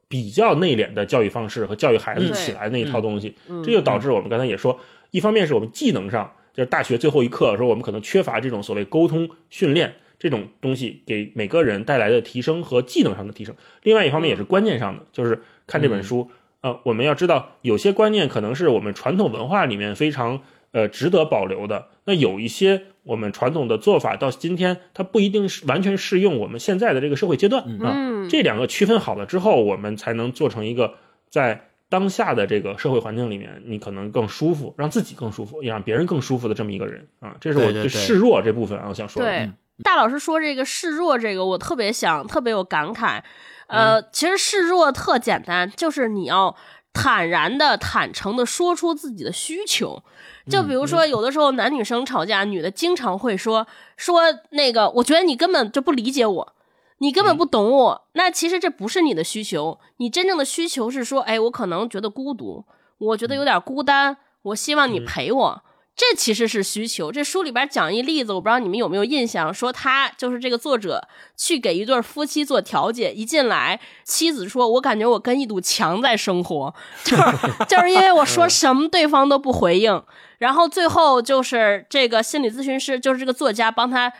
[0.09, 4.79] 比较内敛的教育方式和教育孩子嗯起来那一套东西，嗯这就导致我们刚才也说，
[5.11, 9.95] 一方面是我们技能上，就是大学最后一课说我们可能缺乏这种所谓沟通训练。
[10.19, 13.53] 这种东西给每个人带来的提升和技能上的提升，
[13.83, 16.31] 另外一方面也是观念上的，就是看这本书，
[16.61, 20.41] 呃，我们要知道有些观念可能是我们传统文化里面非常
[20.73, 27.93] 呃值得保留的，那有一些我们传统的做法到今天它不一定是完全适用我们现在的这个社会阶段啊。
[27.95, 30.95] 嗯，这两个区分好了之后，我们才能做成一个
[31.29, 37.37] 在当下的这个社会环境里面，你可能更舒服，让自己更舒服，也让别人更舒服的这么一个人啊。
[37.41, 39.29] 这是我对示弱这部分啊，我想说的。
[39.29, 39.51] 对，
[39.83, 43.21] 大老师说这个示弱，这个我特别想，特别有感慨。
[43.67, 46.55] 呃，其实示弱特简单，就是你要
[46.93, 50.03] 坦然的、坦诚的说出自己的需求。
[50.51, 53.67] 就比如说，有的时候男女生吵架，女的经常会说
[53.97, 56.53] 说那个，我觉得你根本就不理解我，
[56.99, 58.03] 你根本不懂我。
[58.15, 62.65] 那其实这不是你的需求，你真正的需求是说，哎，我可能觉得孤独，
[62.99, 65.63] 我觉得有点孤单，我希望你陪我。
[65.95, 67.13] 这其实是需求。
[67.13, 76.75] 这书里边讲一例子，我不知道你们有没有印象，说他就是这个作者去给一对夫妻做调解，一进来，妻子说：“我感觉我跟一堵墙在生活，
[77.05, 77.23] 就是
[77.69, 80.03] 就是因为我说什么对方都不回应。”
[80.41, 84.11] 然后最后就是这个心理咨询师，就是这个作家帮他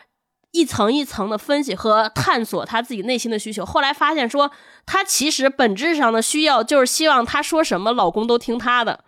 [0.51, 3.65] 一层一层的分析和探索他自己内心的需求。
[3.65, 4.51] 后来发现说，
[4.85, 9.03] 他其实本质上的需要就是希望他说什么，老公都听他的。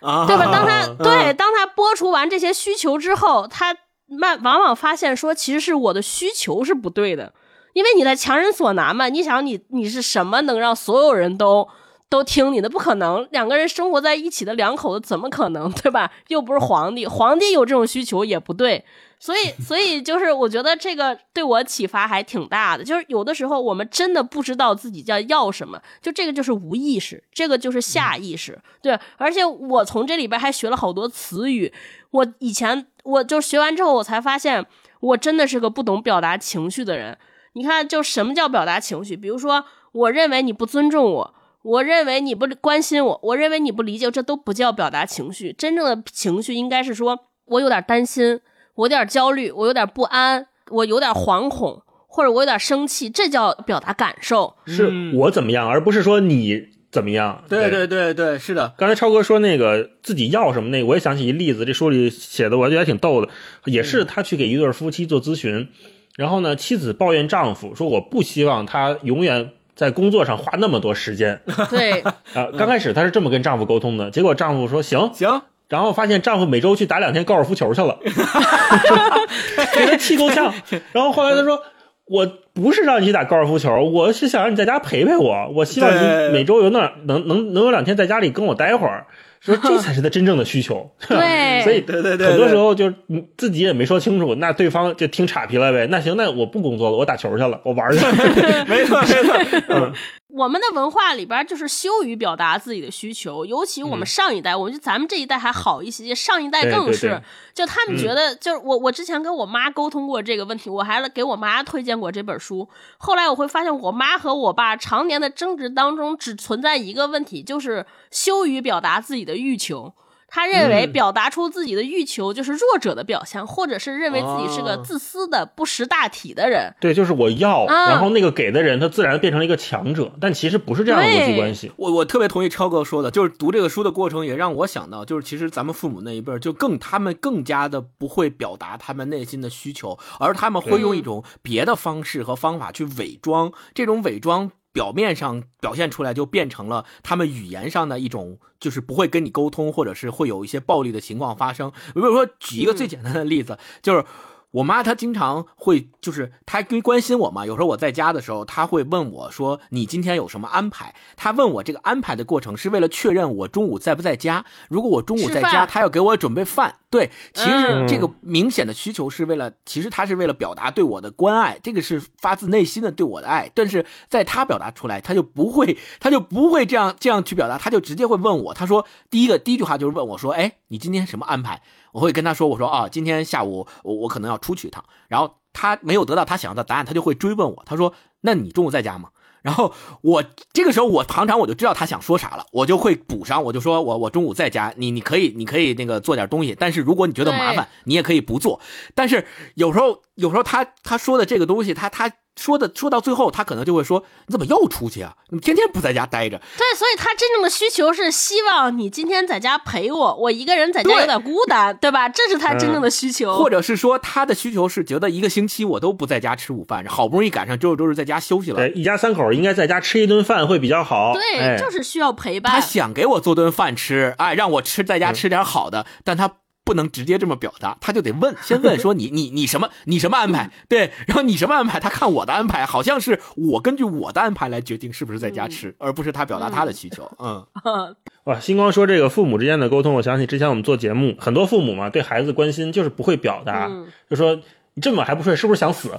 [0.00, 0.44] 啊，对吧？
[0.52, 3.76] 当他嗯对当他播出完这些需求之后，他
[4.06, 7.32] 慢往往发现说，其实是我的需求是不对的，
[7.74, 9.08] 因为你在强人所难嘛。
[9.08, 11.68] 你想你你是什么能让所有人都
[12.10, 12.70] 都听你的？
[12.70, 16.10] 不可能，两个人生活在一起的两口子怎么可能 对吧？
[16.28, 18.84] 又不是皇帝，皇帝有这种需求也不对。
[19.20, 22.84] 所以， 所以就是我觉得这个对我启发还挺大的。
[22.84, 28.58] 就是有的时候我们真的不知道自己叫要什么，就这个就是无意识，这个就是下意识。
[28.80, 31.72] 对，而且我从这里边还学了好多词语。
[32.12, 34.64] 我以前我就学完之后，我才发现
[35.00, 37.18] 我真的是个不懂表达情绪的人。
[37.52, 39.16] 你看，就什么叫表达情绪？
[39.16, 45.52] 比如说，我认为你不尊重我，我认为你不关心我，我认为你不理解，这都不叫表达情绪。
[45.52, 48.40] 真正的情绪应该是说我有点担心。
[48.74, 54.54] 我有点焦虑，我有点不安，我有点惶恐，或者我有点生气，这叫表达感受。
[54.66, 57.42] 是我怎么样，而不是说你怎么样？
[57.48, 58.72] 对对对对，是的。
[58.78, 63.28] 刚才超哥说那个自己要什么那个，我也想起一例子，这书里写的，我觉得还挺逗的。
[63.64, 65.68] 也是他去给一对夫妻做咨询，
[66.14, 71.40] 然后呢，妻子抱怨丈夫说：“我不希望他永远在工作上花那么多时间。
[71.70, 72.00] ”对
[72.34, 80.52] 啊，刚开始她是这么跟丈夫沟通的，结果丈夫说：“行行。”然后发现丈夫每周去打两天高尔夫球去了， 给她气够呛。
[80.92, 81.62] 然后后来她说。
[82.10, 85.50] 我不是让你去打高尔夫球，我是想让你在家陪陪我。
[85.54, 89.06] 我希望你每周有那能能能有两天在家里跟我待会儿，
[89.40, 90.90] 说这才是他真正的需求。
[91.08, 92.94] 对，所以对对对，很多时候就是
[93.36, 95.86] 自己也没说清楚，那对方就听岔皮了呗。
[95.90, 98.12] 那行，那我不工作了，我打球去了，我玩去了。
[98.68, 99.92] 没错没错，嗯。
[100.38, 107.20] 我们的文化里边就是羞于表达自己的需求，尤其我们上一代，我觉得咱们这一代还好一些，上一代更是，
[107.52, 112.68] 就他们觉得，就是我我之前跟我妈沟通过这个问题，我还给我妈推荐过这本书，
[112.98, 119.92] 后来我会发现，我妈和我爸常年的争执当中，只存在一个问题，就是羞于表达自己的欲求。
[120.28, 126.74] 他认为表达出自己的欲求就是弱者的表现，或者是认为自己是个自私的不识大体的人。
[126.80, 131.72] 对，就是我要，然后那个给的人他自然变成了一个强者，但其实不是这样的逻辑关系。
[131.76, 144.52] 我我特别同意超哥说的，就是读这个书的过程也让我想到，就是其实咱们父母那一辈就更他们更加的不会表达他们内心的需求，而他们会用一种别的方式和方法去伪装，这种伪装。
[144.72, 151.70] 表面上表现出来，就变成了他们语言上的一种，就是不会跟你沟通，或者是会有一些暴力的情况发生。
[151.94, 154.04] 比如说，举一个最简单的例子，就是
[154.50, 164.44] 我妈她经常会，就是她因为关心我嘛，有时候我在家的时候，她会问我说：“你今天有什么安排？”她问我这个安排的过程是为了确认我中午在不在家。
[164.68, 166.76] 如果我中午在家，她要给我准备饭。
[166.90, 173.50] 对，其实这个明显的需求是为了，其实她是为了表达对我的关爱，这个是发自内心的对我的爱。
[173.54, 178.54] 但是在她表达出来，她就不会，她就不会这样这样去表达，她就直接会问我。
[178.54, 181.60] 她说第一个第一句话就是问我说：“哎，你今天什么安排？”
[181.98, 187.62] 我会跟他说：“我说啊，今天下午我我可能要出去一趟。”然后他没有得到他想要的答案，他就会追问我。
[187.66, 187.92] 他说
[188.22, 189.08] ：“那你中午在家吗？”
[189.42, 190.22] 然后我
[190.52, 198.60] 这个时候我常常我就知道他想说啥了，我就会补上，我就说我我中午在家，你你可以你可以那个做点东西，但是如果你觉得麻烦，你也可以不做。
[198.94, 199.26] 但是
[199.56, 202.12] 有时候有时候他他说的这个东西，他他。
[202.38, 205.12] 说的说到最后，他可能就会说：“你怎么又出去啊？
[205.30, 212.08] 你天天不在家待着。”对，所以他真正的需求是希望你今天在家陪我，我一个人在家有点孤单，对吧？
[212.08, 213.36] 这是他真正的需求。
[213.36, 218.56] 或者是说，他的需求是觉得一个星期我都不在家吃午饭，好不容易赶上周六周日在家休息了。
[218.56, 221.12] 对，一家三口应该在家吃一顿饭会比较好。
[221.14, 222.52] 对，就是需要陪伴。
[222.52, 226.36] 他想给我做顿饭吃，哎，让我吃在家吃点好的，但他。
[226.68, 230.50] 不能直接这么表达，他就得问， 先问说你你你什么你什么安排？
[230.68, 231.80] 对，然后你什么安排？
[231.80, 237.10] 他看我的安排，好像是我根据我的安排来决定是不是在家吃，而不是他表达他的需求。
[237.18, 237.42] 嗯，
[238.24, 243.70] 哇，星光说这个父母之间的沟通，我想起之前我们做节目，很多父母嘛对孩子关心就是不会表达，
[244.10, 244.38] 就说
[244.78, 245.90] 你这么晚还不睡，是不是想死？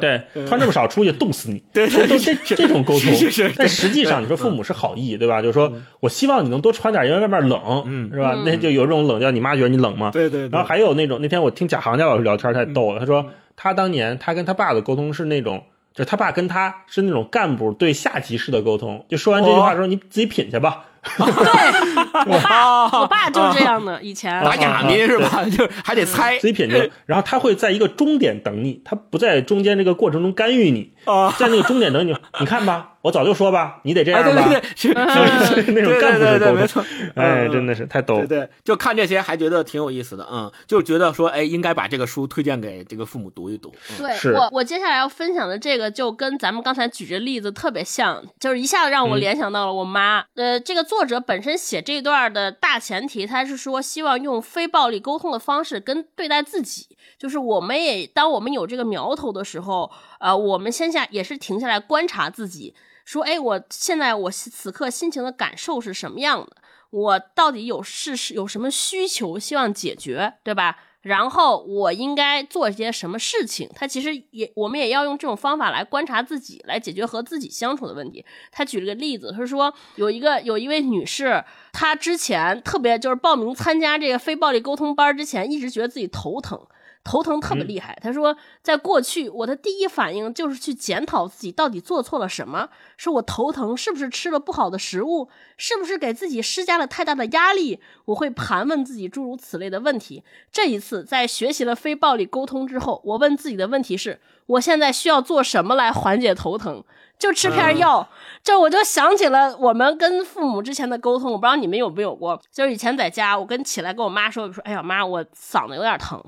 [0.00, 3.52] 对，穿这么少出去冻死你，对，都这这种沟通，是是。
[3.56, 5.40] 但实际上，你说父母是好意，对吧？
[5.40, 8.36] 就是说我希望你能多穿点，因为外面冷，嗯，是吧？
[8.44, 10.10] 那就有这种冷叫你妈觉得你冷嘛？
[10.10, 10.48] 对对。
[10.48, 13.24] 然后还有那种，那天我听贾行家老师聊天太逗了，他说
[13.54, 15.62] 他当年他跟他爸的沟通是那种，
[15.94, 20.86] 就是他爸跟他是那种干部对下级式的沟通，就说完这句话之后你自己品去吧。
[21.16, 24.00] 对，我爸， 我爸就是这样的。
[24.02, 25.44] 以前打哑谜是吧？
[25.50, 30.92] 就还得猜自己品着， 然后他会在一个终点等你，他不在中间这个过程中干预你，
[31.38, 32.16] 在那个终点等你。
[32.40, 32.90] 你看吧。
[33.04, 36.84] 我早就说吧，你得这样吧，对对对，是那种干部式沟通，
[37.16, 38.16] 哎，真的是太逗。
[38.20, 43.70] 对对，就看这些还觉得挺有意思的，嗯，就觉得说，哎，应该把这个书推荐给这个父母读一读。
[43.98, 50.24] 对我，我接下来要分享的这个就跟咱们刚才举这例子特别像，就是一下子让我联想到了我妈。
[50.36, 59.90] 呃，这个作者本身写这段的大前提，他是说希望用非暴力沟通的方式跟对待自己，就是我们也当我们有这个苗头的时候，
[60.20, 62.74] 呃，我们先下也是停下来观察自己。
[63.04, 66.56] 说，哎，我现在我此刻心情的感受是什么样的？
[66.90, 70.78] 我到底有是是有什么需求希望解决，对吧？
[71.04, 73.68] 然后我应该做些什么事情？
[73.74, 78.24] 他其实也，我们也要用这种方法来观察自己，来解决和自己相处的问题。
[78.50, 86.58] 他举了个例子，他说有一个有一位女士，她之前特别就是报名参加这个非暴力沟通班之前，一直觉得自己头疼。
[87.04, 87.96] 头疼特别厉害。
[88.02, 97.78] 他说，在过去，我的第一反应就是去检讨自己到底做错了什么，说我头疼，是不是吃了不好的食物，是不是给自己施加了太大的压力？
[98.06, 100.24] 我会盘问自己诸如此类的问题。
[100.50, 106.82] 这一次，在学习了非暴力沟通之后，我问自己的问题是：我现在需要做什么来缓解头疼？
[107.16, 108.08] 就吃片药，
[108.42, 111.30] 这我就想起了我们跟父母之前的沟通。
[111.30, 116.22] 我不知道你们有没有过，就是以前在家，我跟起来跟我妈说，我说：“哎呀妈，我嗓子有点疼。”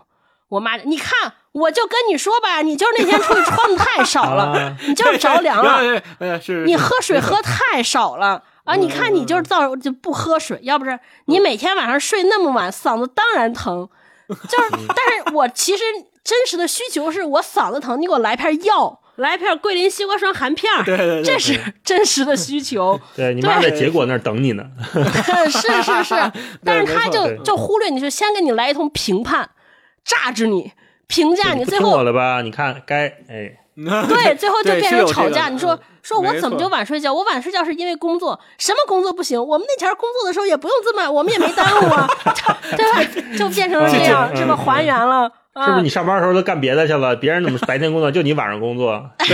[0.49, 6.41] 我妈，你看，我就跟你说吧，你就是那天出去穿的太少了，你就是着凉 了。
[6.41, 8.75] 是，你喝水喝太少了啊！
[8.77, 13.89] 你看你就是造就不喝水，要不是你每天晚上睡那么晚，嗓子当然疼。
[14.29, 15.83] 就是， 但是我其实
[16.25, 19.01] 真实的需求是我嗓子疼，你给我来片药。
[19.17, 23.01] 来片桂林西瓜霜含片 对对对，这是真实的需求。
[23.15, 24.63] 对你妈在结果那儿等你呢。
[24.93, 26.15] 是是是，
[26.63, 29.49] 但是他就就忽略你，就先给你来一通评判，
[30.07, 30.73] 榨汁你，
[31.09, 32.41] 评价你，最后我了吧？
[32.43, 35.49] 你看该哎， 对，最后就变成吵架。
[35.49, 37.13] 你说说我怎么就晚睡觉？
[37.13, 39.39] 我晚睡觉是因为工作，什么工作不行？
[39.45, 42.09] 我们那前工作的时候也不用这么，我们也没耽误啊，
[42.77, 43.37] 对吧？
[43.37, 45.31] 就变成了这样，这么还原了。
[45.59, 47.17] 是不是你上班的时候都干别的去了？
[47.17, 49.03] 别人怎么白天工作，就你晚上工作？
[49.19, 49.27] 对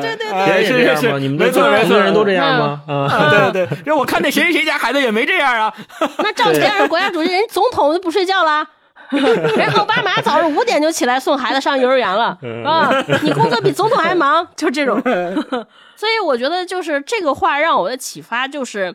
[0.00, 1.18] 对对，别人也这样吗？
[1.18, 2.80] 你们没错，很多人都这样吗？
[2.88, 5.72] 啊，对对对，我看那谁谁谁家孩子也没这样啊。
[6.18, 8.66] 那赵天是国家主席，人总统都不睡觉了。
[9.10, 12.90] 人奥巴马早上五点就起来送孩子上幼儿园了啊！
[13.22, 15.00] 你工作比总统还忙，就这种。
[15.96, 18.94] 所以我觉得就是这个话让我的启发就是，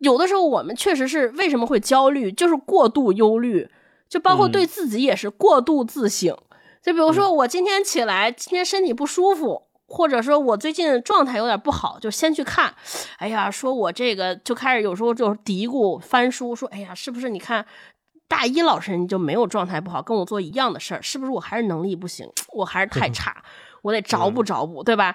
[0.00, 3.68] 有的时候我们确实是为什么会焦虑，就是过度忧虑。
[4.08, 6.36] 就包括对自己也是过度自省，
[6.82, 12.74] 就比如说我今天起来，今天身体不舒服，或者说我最近状态有点不好，就先去看。
[13.16, 17.64] 哎呀，说我这个就开始有时候就嘀咕翻书，说哎呀，是不是你看
[18.32, 23.36] 大一老师你就没有状态不好，跟我做一样的事儿，是不是我还是能力不行， 我还是太 差，
[23.82, 25.14] 我得找补找补，对吧？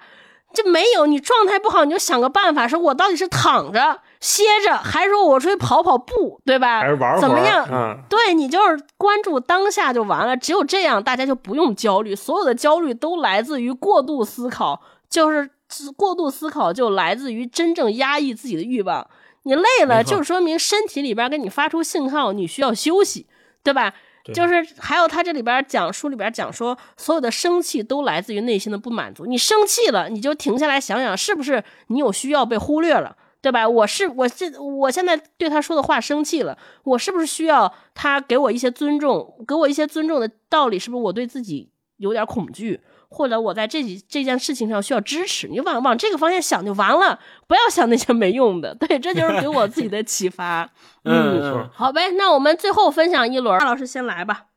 [0.53, 6.79] 就没有你状态不好，你就想个办法，说我到底是躺着歇着，还是说我出去跑跑步，对吧？
[6.79, 7.67] 还是玩怎么样？
[7.71, 10.37] 嗯，对你就是关注当下就完了。
[10.37, 12.15] 只有这样，大家就不用焦虑。
[12.15, 15.49] 所有的焦虑都来自于过度思考，就是
[15.97, 19.05] 过度思考就来自于真正压抑自己的欲望。
[19.47, 23.25] 你累了，就说明身体里边给你发出信号，你需要休息，
[23.63, 23.93] 对吧？
[24.33, 29.25] 就是还有他这里边讲书里边讲说，所有的生气都来自于内心的不满足。
[29.25, 33.65] 你生气了，你就停下来想想，是不是你有需要被忽略了，对吧？
[33.65, 40.77] 我是我这我现在对他说的话生气了，我是不是需要他给我一些尊重，给我一些尊重的道理？
[40.77, 42.81] 是不是我对自己有点恐惧？
[43.09, 48.75] 或者我在这几这件事情上需要支持，你往往这个方向想就完了，不要想那些没用的。
[48.79, 50.69] 对，这就是给我自己的启发。
[51.05, 54.47] 嗯，好呗，那我们最后分享一轮，大老师先来吧。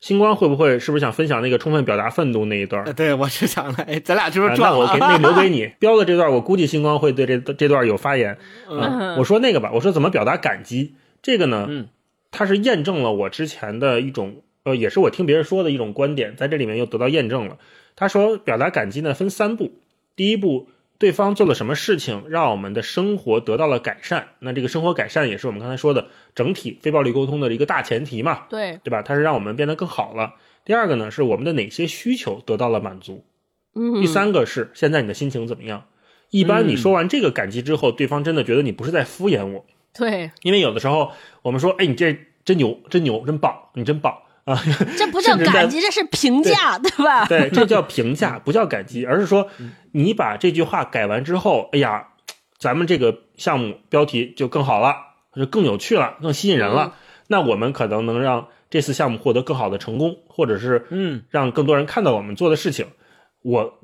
[0.00, 2.84] 星光会不会是不是想分享那个充分表达愤怒那一段？
[2.94, 4.72] 对，我是想来，咱俩就是那。
[4.72, 8.38] 我给那留给你 标的这段，我估计星光会对这这段有发言。
[8.70, 10.94] 嗯，我说那个吧，我说怎么表达感激？
[11.22, 11.88] 这个呢，嗯，
[12.30, 14.42] 它是验证了我之前的一种。
[14.64, 17.58] 呃，也是我听别人说的一种观点，在这里面又得到验证了。
[17.96, 19.72] 他说，表达感激呢分三步，
[20.16, 29.02] 第一步，对方做了什么事情，让我们的生活得到了改善，那这个生活改善也是我们刚才说的整体非暴力沟通的一个大前提嘛，对对吧？
[29.02, 30.34] 它是让我们变得更好了。
[30.64, 33.24] 第二个呢，是我们的哪些需求得到了满足？
[33.74, 34.00] 嗯。
[34.00, 35.84] 第三个是现在你的心情怎么样？
[36.30, 41.12] 一般你说完这个感激之后，对方真的觉得你不是在敷衍我，对，因为有的时候
[41.42, 44.18] 我们说，哎，你这真牛，真牛，真棒，你真棒。
[44.44, 44.62] 啊，
[44.96, 47.24] 这不叫感激，这是评价，对吧？
[47.26, 49.48] 对，这叫评价，不叫感激，而是说
[49.92, 52.08] 你把这句话改完之后，哎呀，
[52.58, 54.96] 咱们这个项目标题就更好了，
[55.34, 56.94] 就更有趣了，更吸引人了。
[57.26, 62.86] 那我们可能能让这次项目获得更好的成功，或者是嗯，让更多人看到我们做的事情。
[63.42, 63.78] 我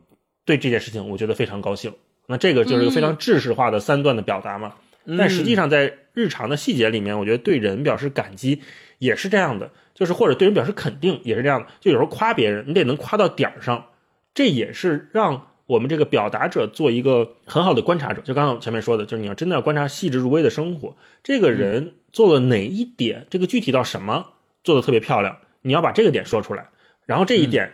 [0.44, 1.94] 对这件事情我觉得非常高兴。
[2.26, 4.74] 那这个就是一个非常制式化的三段的表达嘛。
[5.18, 8.62] 但实际上在日常的细节里面，我觉得对人表示感激
[8.98, 9.70] 也是这样的。
[10.00, 13.84] 就是或者对人表示肯定也是这样的，就有时候夸别人，你得能夸到点儿上，
[14.32, 18.22] 这也是让我们这个表达者做一个很好的观察者。
[18.22, 24.28] 就刚刚前面说的，就是你要真的要观察细致入微的生活，这个人做了哪一点，这个具体到什么
[24.64, 26.70] 做的特别漂亮，你要把这个点说出来，
[27.04, 27.72] 然后这一点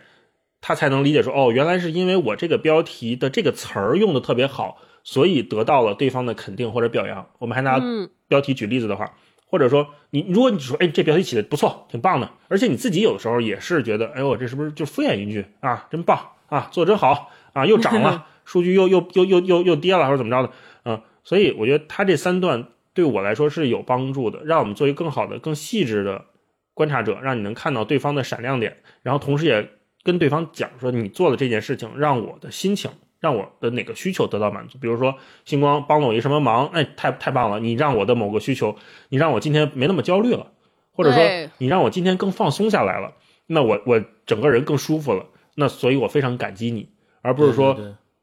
[0.59, 7.29] 他才能理解说，哦，原来是因为我这个标题的这个词儿用的特别好，所以得到了对方的肯定或者表扬。
[7.39, 7.81] 我们还拿
[8.27, 9.13] 标题举例子的话。
[9.49, 15.87] 或者说，你如果你说，哎，这标题起的不错，挺棒的，而且你自己有的时候也是觉得，哎呦，我这是不是就敷衍一句啊？
[15.89, 20.51] 真棒啊，做的真好啊，又涨了， 数据又又又又又又跌了，或者怎么着的，
[20.83, 26.25] 嗯，所以我觉得他这三段对我来说是有帮助的，让我们做一个更好的、更细致的
[26.73, 29.69] 观察者，让你能看到对方的闪亮点，然后同时也
[30.03, 34.77] 跟对方讲说你做的这件事情，让我的心情，让我的哪个需求得到满足。
[34.77, 35.15] 比如说
[35.45, 37.59] 星光帮了我一什么忙，哎，太太棒了！
[37.59, 38.75] 你让我的某个需求，
[39.09, 40.51] 你让我今天没那么焦虑了，
[40.91, 41.23] 或者说
[41.57, 43.13] 你让我今天更放松下来了，
[43.47, 45.25] 那我我整个人更舒服了。
[45.55, 46.89] 那所以我非常感激你，
[47.21, 47.75] 而不是说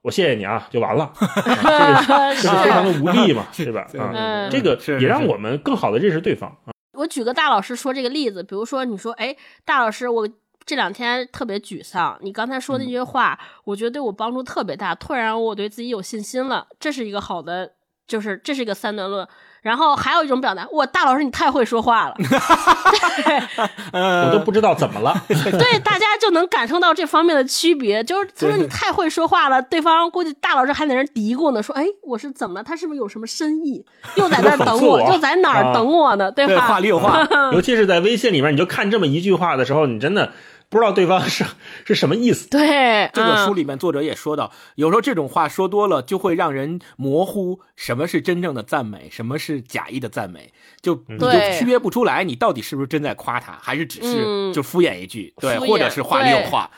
[0.03, 3.86] 我谢谢你啊就完了， 这个非常的 无力嘛，对吧？
[3.99, 6.72] 啊，这个也让我们更好的认识对方啊。
[6.92, 9.34] 我举个大老师说这个例子，比如说你说，哎，
[9.64, 10.28] 大老师，我
[10.67, 17.73] 这两天特别沮丧，你刚才说那句话，我觉得对我帮助特别大，突然我对自己有信心了，这是一个好的，
[18.07, 19.27] 就是这是一个三段论。
[19.61, 22.15] 然后还有一种表达，哇，大老师你太会说话了，
[23.95, 25.15] 我都不知道怎么了。
[25.27, 32.62] 对，大家就能感受到这方面的区别，就是他说你太会说话了，对方估计大老师还在那嘀咕呢，说，哎，我是怎么了？
[32.62, 33.83] 他是不是有什么深意？
[34.17, 36.31] 又在那等 我，又在哪儿等我呢？
[36.31, 36.67] 对吧？
[36.67, 40.31] 话里有话，尤其是在微信里面，你就看这么一句话的时候，你真的。
[40.75, 41.45] 不知道对方是
[41.85, 42.51] 是什么意思。
[42.51, 50.53] 对，这个书里面作者也说到，有时候这种话说多了，就会让人模糊什么是真正的赞美，什么是假意的赞美，
[50.83, 56.68] 就你就区别不出来，你到底是不是真在夸他，还是只是就敷衍一句，对，或者是话里有话。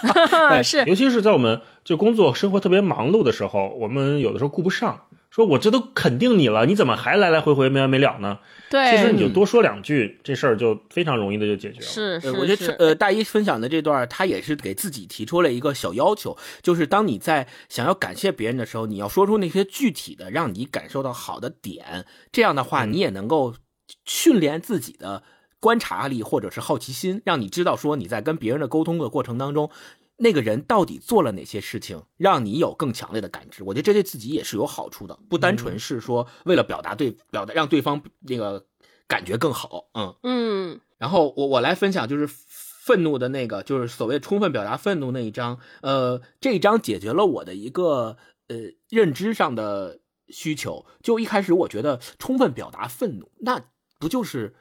[0.64, 5.02] 是，尤其是在我们就工作生活特别忙碌的时候，我们有的时候顾不上。
[5.34, 8.38] 说我这都肯定你了，你怎么还来来回回没完没了呢？
[8.70, 11.86] 对，其实你就多说两句，这事儿就非常容易的就解决了。
[11.86, 23.56] 是是，我觉得呃，大一分享的这段，他也是给自己提出了一个小要求，就是当你在想要感谢别人的时候，你要说出那些具体的让你感受到好的点，这样的话，你也能够
[24.04, 25.24] 训练自己的
[25.58, 29.68] 观察力或者是好奇心，让你知道说你在跟别人的沟通的过程当中。
[30.16, 33.64] 那个人到底做了哪些事情，让你有更强烈的感知？
[33.64, 38.66] 我觉得这对自己也是有好处的，不单纯是说为了表达对表达让对方那个
[39.08, 39.90] 感觉更好。
[39.94, 40.80] 嗯嗯。
[40.98, 45.58] 然后我我来分享就是愤怒的那个，就是所谓充分表达愤怒那一章。
[45.82, 48.16] 呃，这一章解决了我的一个
[48.48, 48.56] 呃
[48.88, 50.86] 认知上的需求。
[51.02, 53.64] 就一开始我觉得充分表达愤怒，那
[53.98, 54.54] 不就是？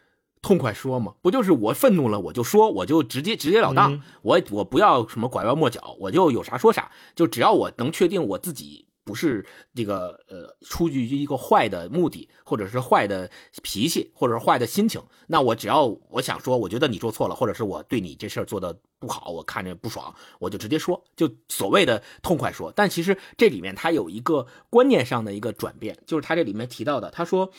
[0.44, 13.32] 痛快说嘛，不就是我愤怒了我就说，我就直接直截了当，我我不要什么拐弯抹角，我就有啥说啥，就只要我能确定我自己不是这个呃出于一个坏的目的，或者是坏的
[13.62, 22.70] 脾气，或者是坏的心情，那我只要我想说，我觉得你做错了，或者是我对你这事儿做的不好，我看着不爽，我就直接说，就所谓的痛快说。
[22.76, 27.50] 但其实这里面它有一个观念上的一个转变，就是他这里面提到的，他说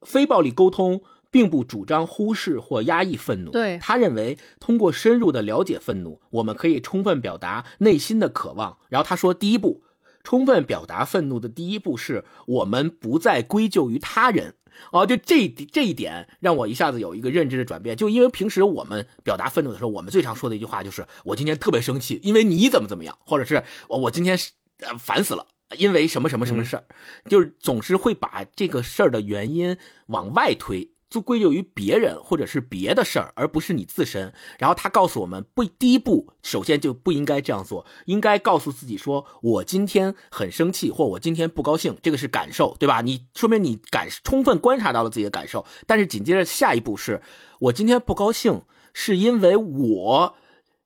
[0.00, 1.02] 非暴力沟通。
[1.30, 3.50] 并不主张忽视或压抑愤怒。
[3.50, 8.78] 对他认为，通过深入的了解愤怒，我们可以充分表达内心的渴望。
[8.88, 9.82] 然后他说，第一步，
[10.24, 14.54] 充分表达愤怒的第一步是我们不再归咎于他人。
[14.92, 17.94] 哦，就这这一点让我一下子有一个认知的转变。
[17.96, 24.38] 就因为平时我们表达愤怒的时候，我们最常说的一句话就是“我今天特别生气，因为你怎么怎么样”，或者是“我我今天
[24.78, 26.84] 呃烦死了，因为什么什么什么事儿”，
[27.28, 29.76] 就是总是会把这个事儿的原因
[30.06, 30.92] 往外推。
[31.10, 34.32] 就归咎于别人或者是别的事儿，而不是你自身。
[34.60, 43.00] 然后他告诉我们，不，第一步首先就不应该这样做，应该告诉自己说：“我今天很生气，或我今天不高兴，这个是感受，对吧？
[43.00, 45.66] 你说明你感充分观察到了自己的感受。
[45.84, 47.20] 但是紧接着下一步是，
[47.58, 48.62] 我今天不高兴，
[48.94, 50.36] 是因为我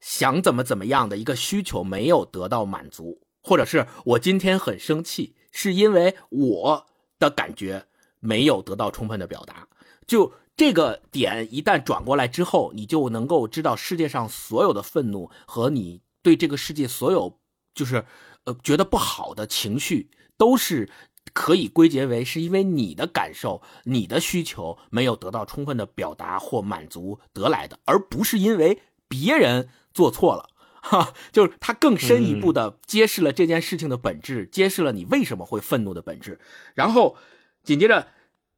[0.01, 6.87] 想怎么怎么样的一个需求没有得到满足，或者是我今天很生气，是因为我
[7.18, 7.85] 的感觉
[8.20, 9.68] 没有得到充分的表达。”
[10.07, 17.40] 就这个点一旦转过来之后，你就能够知道世界上所有的愤怒和你对这个世界所有
[17.74, 18.05] 就是
[18.44, 20.88] 呃觉得不好的情绪，都是
[21.32, 30.50] 可以归结为是因为你的感受、你的需求没有得到充分的表达或满足得来的，而不是因为别人做错了。
[30.86, 36.38] 哈，就是他更深一步的揭示了这件事情的本质，揭示了你为什么会愤怒的本质。
[36.74, 37.16] 然后
[37.64, 38.07] 紧接着。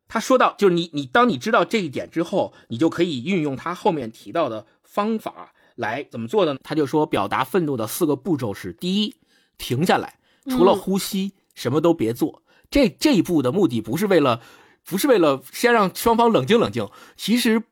[0.08, 6.56] 他说到，就是你，你当你知道这一点之后，你就可以运用他后面提到的方法来怎么做呢？
[6.62, 9.16] 他就说，表达愤怒的四个步骤是：第一，
[9.58, 12.42] 停下来，除了呼吸，什么都别做。
[12.70, 14.40] 这这一步的目的不是为了，
[14.84, 17.62] 不是为了先让双方冷静冷静，其实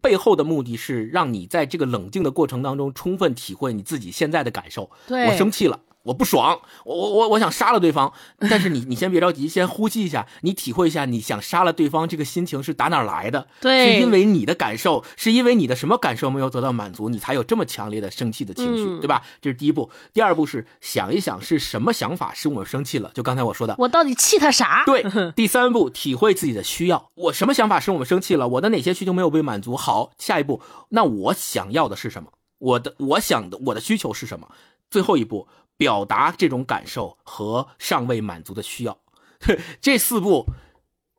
[0.00, 4.90] 背后的目的是让你在这个冷静的过程当中，充分体会你自己现在的感受。
[5.06, 5.80] 对，我生气了。
[6.04, 8.12] 我不爽，我我我我想杀了对方。
[8.50, 13.46] 但是你你先别着急，先呼吸一下，你体会一下你想杀了对方这个心情是打哪来的？
[13.60, 19.22] 对，是因为你的感受，是因为你的什么感受没有得到满足，你才有这么强烈的生气的情绪，对吧？
[19.40, 19.90] 这是第一步。
[20.12, 24.82] 第二步是想一想是什么想法使我生气了，就刚才我说的，我到底气他啥？
[24.86, 25.04] 对。
[25.36, 28.48] 第三步体会自己的需要，我什么想法使我们生气了？
[28.48, 29.76] 我的哪些需求没有被满足？
[29.76, 32.30] 好，下一步，那我想要的是什么？
[32.58, 34.48] 我的我想的我的需求是什么？
[34.90, 35.48] 最后一步。
[35.82, 38.96] 表达这种感受和尚未满足的需要，
[39.82, 40.46] 这四步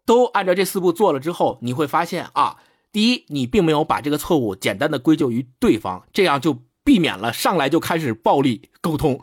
[0.05, 2.55] 都按照这四步做了之后，你会发现啊，
[2.93, 9.19] 第一，你并没有把这个错误简单的归咎于对方，这样就避免了上来就开始暴力沟通。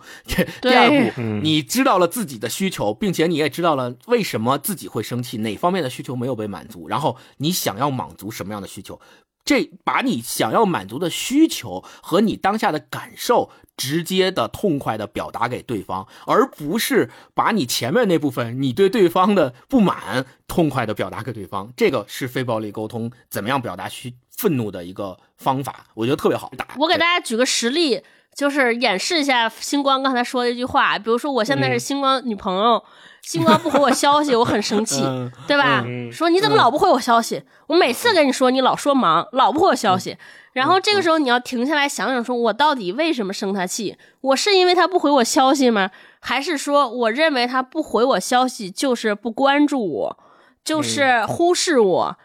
[0.61, 9.01] 第二步，你知道了自己的需求，并且你也知道了为什么自己会生气，哪方面的需求没有被满足，然后你想要满足什么样的需求。
[9.43, 13.51] 这把你想要满足的需求和你当下的感受
[13.81, 21.73] 直接的、痛快的表达给对方，而不是把你前面那部分你对对方的不满痛快的表达给对方。
[21.75, 26.53] 这个是非暴力沟通怎么样表达需愤怒的一个方法，我觉得特别好。
[26.77, 28.03] 我给大家举个实例，
[28.35, 30.99] 就是演示一下星光刚才说的一句话。
[30.99, 32.83] 比如说，我现在是星光女朋友。
[33.23, 35.05] 星光不回我消息，我很生气，
[35.47, 35.85] 对吧？
[36.11, 37.43] 说你怎么老不回我消息？
[37.67, 40.17] 我每次跟你说，你老说忙，老不回我消息。
[40.55, 43.95] 然后这个时候你要停下来想想，说我到底为什么生他气？
[44.23, 45.91] 我是因为他不回我消息吗？
[46.21, 50.19] 还是说我认为他不回我消息就是不关注我，
[50.65, 52.17] 就是忽视我？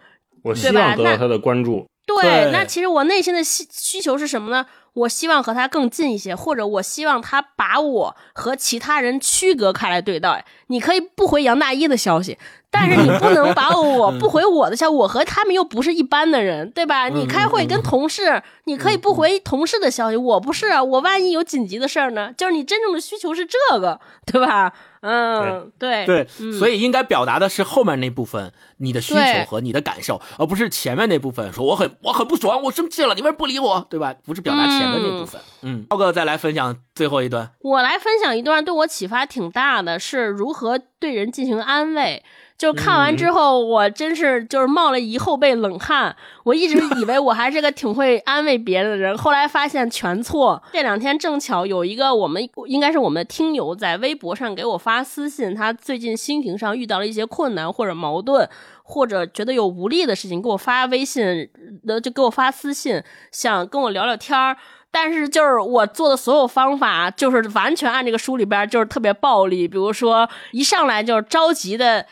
[0.45, 1.85] 我希望得到他的关注。
[2.07, 4.65] 对，那其实我内心的需需求是什么呢？
[4.95, 10.45] 我希望和他更近一些，或者我希望他把我和其他人区隔开来对待。
[10.67, 12.37] 你可以不回杨大一的消息，
[12.71, 14.95] 但是你不能把我 不回我的消息。
[14.95, 17.09] 我和他们又不是一般的人，对吧？
[17.09, 20.81] 你开会跟同事，你可以不回同事的消息，我不是啊。
[20.81, 22.33] 我万一有紧急的事儿呢？
[22.35, 24.73] 就是你真正的需求是这个，对吧？
[25.05, 26.27] 嗯，对对，
[26.57, 34.15] 所以应该表达的是后面那部分你的需求和你的感受，而不是前面那部分说我很我很不爽，我生气了，你为什么不理我，对吧？
[34.25, 35.39] 不是表达前面那部分。
[35.61, 42.23] 嗯，涛哥再来分享最后一段，我来分享一段对我启发挺大的，是如何对人进行安慰。
[42.57, 46.15] 就看完之后，我真是就是冒了一后背冷汗。
[46.45, 50.63] 我一直以为我还是个挺会安慰别人的人，后来发现全错。
[50.71, 58.47] 这两天正巧有一个我们应该是我们的听友在微博上给我发发私信，他最近心情上遇到了一些困难或者矛盾，
[58.83, 61.49] 或者觉得有无力的事情，给我发微信，
[61.87, 64.55] 呃，就给我发私信，想跟我聊聊天儿。
[64.91, 69.67] 但是就是我做的所有方法，就是完全按这个书里边，就是特别暴力。
[69.67, 72.05] 比如说一上来就是着急的。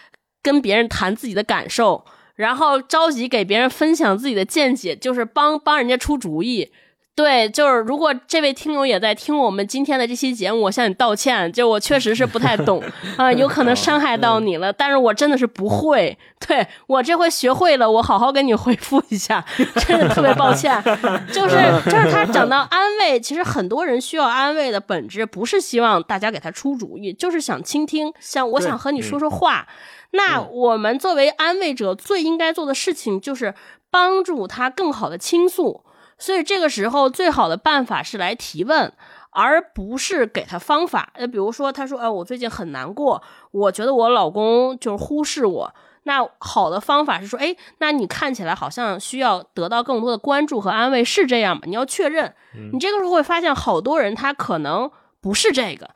[0.46, 2.04] 跟别人谈自己的感受，
[2.36, 6.70] 然后着急给别人分享自己的见解，就是帮帮人家出主意。
[7.16, 12.82] 对，就是如果这位听友也在听我们今天的这期节目，我向你道歉，就我确实是不太懂
[13.18, 16.18] 啊，有可能伤害到你了，但是我真的是不会。
[16.48, 19.46] 对我这回学会了，我好好跟你回复一下，
[19.88, 20.82] 真的特别抱歉。
[21.32, 21.56] 就是
[21.86, 29.68] 就是他讲到安慰，其实很多人需要安慰的本质不是希望大家给他出主意，就是想倾听，想我想和你说说话。
[30.12, 33.54] 那我们作为安慰者，最应该做的事情就是
[33.92, 35.84] 帮助他更好的倾诉。
[36.18, 38.92] 所以这个时候，最好的办法是来提问，
[39.32, 41.10] 而不是给他方法。
[41.14, 52.34] 呃，比如说，他说：“哎，我最近很难过，我觉得我老公就是忽视我。”那好的方法是说：“哎，那你看起来好像需要得到更多的关注和安慰，是这样吗？”你要确认。
[52.72, 54.92] 你这个时候会发现，好多人他可能
[55.22, 55.90] 不是这个。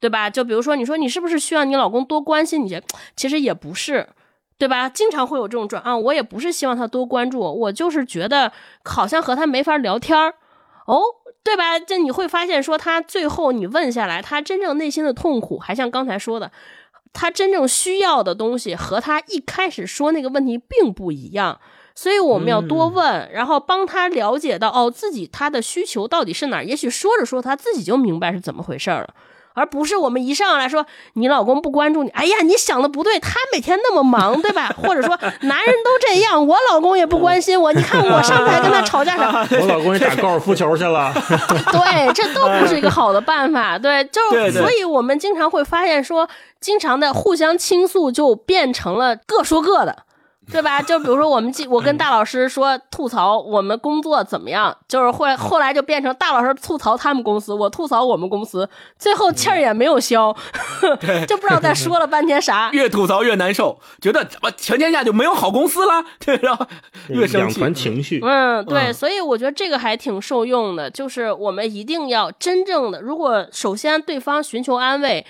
[0.00, 0.30] 对吧？
[0.30, 2.80] 就比如说，你说你是不是需要你老公多关心你？
[3.14, 4.08] 其实也不是，
[4.60, 4.90] 对吧？
[4.90, 8.52] 经常会有这种转啊，我也不是希望他多关注我，我就是觉得
[8.84, 10.34] 好像和他没法聊天儿，
[10.84, 11.00] 哦，
[11.42, 11.80] 对吧？
[11.80, 16.52] 这你会发现，说他最后你问下来，他真正内心的痛苦，还像刚才说的，
[17.14, 21.58] 他真正需要的东西和他一开始说那个问题并不一样，
[21.94, 26.64] 所以我们要多问，然后帮他了解到哦，自己他的需求到底是哪儿？
[26.66, 29.14] 也许说着说他自己就明白是怎么回事儿了。
[29.54, 34.74] 而不是我们一上来说你老公不关注你，哎呀，你想的不对，他每天那么忙，对吧？
[34.76, 39.46] 或者说 男人都这样，我老公也不关心我，你看我上次还跟他吵架 啥？
[39.60, 41.12] 我老公也打高尔夫球去了。
[41.72, 43.78] 对，这都不是一个好的办法。
[43.78, 44.20] 对，就
[44.52, 46.28] 所以我们经常会发现说，
[46.60, 50.04] 经常的互相倾诉就变成了各说各的。
[50.50, 50.82] 对吧？
[50.82, 58.68] 就比如说我们记我跟大老师说吐槽我们工作怎么样，就是会后来就变成大老师吐槽他们公司，我吐槽我们公司，
[58.98, 60.36] 最后气儿也没有消，
[61.28, 62.70] 就不知道在说了半天啥。
[62.74, 66.04] 越吐槽越难受，觉得怎么全天下就没有好公司了？
[66.18, 66.66] 对，然后
[67.08, 67.36] 越生气。
[67.36, 68.20] 两团情绪。
[68.22, 75.24] 嗯，对，所以我觉得这个还挺受用的，就是我们一定要真正的，如果首先对方寻求安慰，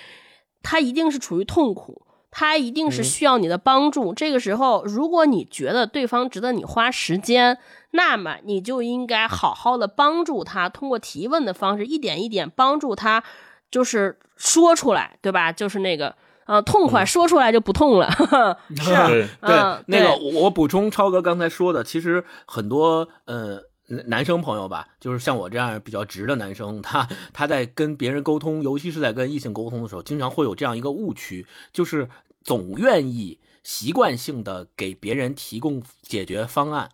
[0.63, 2.03] 他一定是处于痛苦。
[2.31, 4.15] 他一定是需要你的帮助。
[4.15, 7.59] 这个时候，如果你觉得对方值得你花时间，
[7.90, 13.23] 那么你就应该好好的帮助他，通过提问的方式，一点一点帮助他，
[13.70, 15.51] 就是说出来，对吧？
[15.51, 16.15] 就是那个，
[16.47, 18.11] 呃，痛快说出来就不痛了。
[18.77, 23.70] 是，对，那个我补充超哥刚才说的，其实很多，呃。
[24.07, 32.09] 男生朋友吧，就是像我这样比较直的男生，他他在跟别人沟通，尤其是在跟异性沟通的时候，经常会有这样一个误区，就是
[32.43, 36.91] 总愿意习惯性的给别人提供解决方案，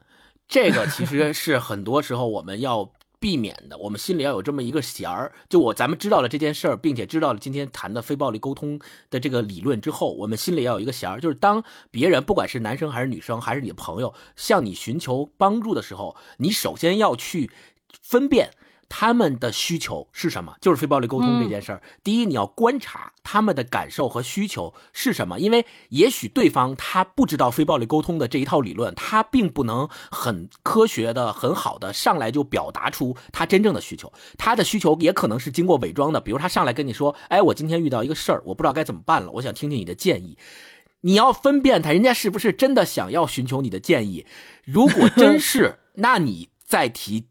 [0.49, 2.91] 这个其实是很多时候我们要。
[3.27, 5.33] 避免的，我们心里要有这么一个弦儿。
[5.49, 8.79] 就我咱们知道了这件事儿，并且知道了今天谈的非暴力沟通
[9.11, 17.51] 的这个理论之后，我们心里要有一个弦儿，就是当别人不管是男生还是女生，还是你的朋友向你寻求帮助的时候，你首先要去
[18.01, 18.51] 分辨。
[18.89, 20.55] 他们的需求是什么？
[20.61, 21.83] 就是非暴力沟通这件事儿。
[22.05, 34.13] 第一，你要观察他们的感受和需求是什么，因为也许对方他不知道非暴力沟通的这一套理论，他并不能很科学的、很好的上来就表达出他真正的需求。
[34.39, 40.39] 他的需求也可能是经过伪装的，比如他上来跟你说：“哎，我今天遇到一个事儿，我不知道该怎么办了，我想听听你的建议。”
[41.03, 44.27] 你要分辨他，人家是不是真的想要寻求你的建议。
[44.65, 47.27] 如果真是， 那你再提。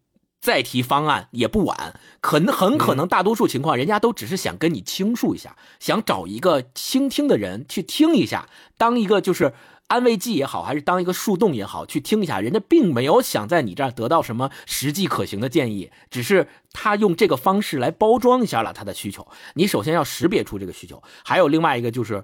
[0.45, 8.47] 再提方案也不晚，可能很可能大多数情况，人家都只是想跟你倾诉一下，想找一个倾听的人去听一下，
[8.77, 9.55] 当一个就是
[9.87, 12.39] 安慰剂也好，还是当一个树洞也好，去听一下。
[12.39, 19.27] 人家并没有想在你这儿得到什么实际可行的建议，只是他用这个方式来包装一下了他的需求。
[19.55, 22.23] 你首先要识别出这个需求，还有另外一个就是，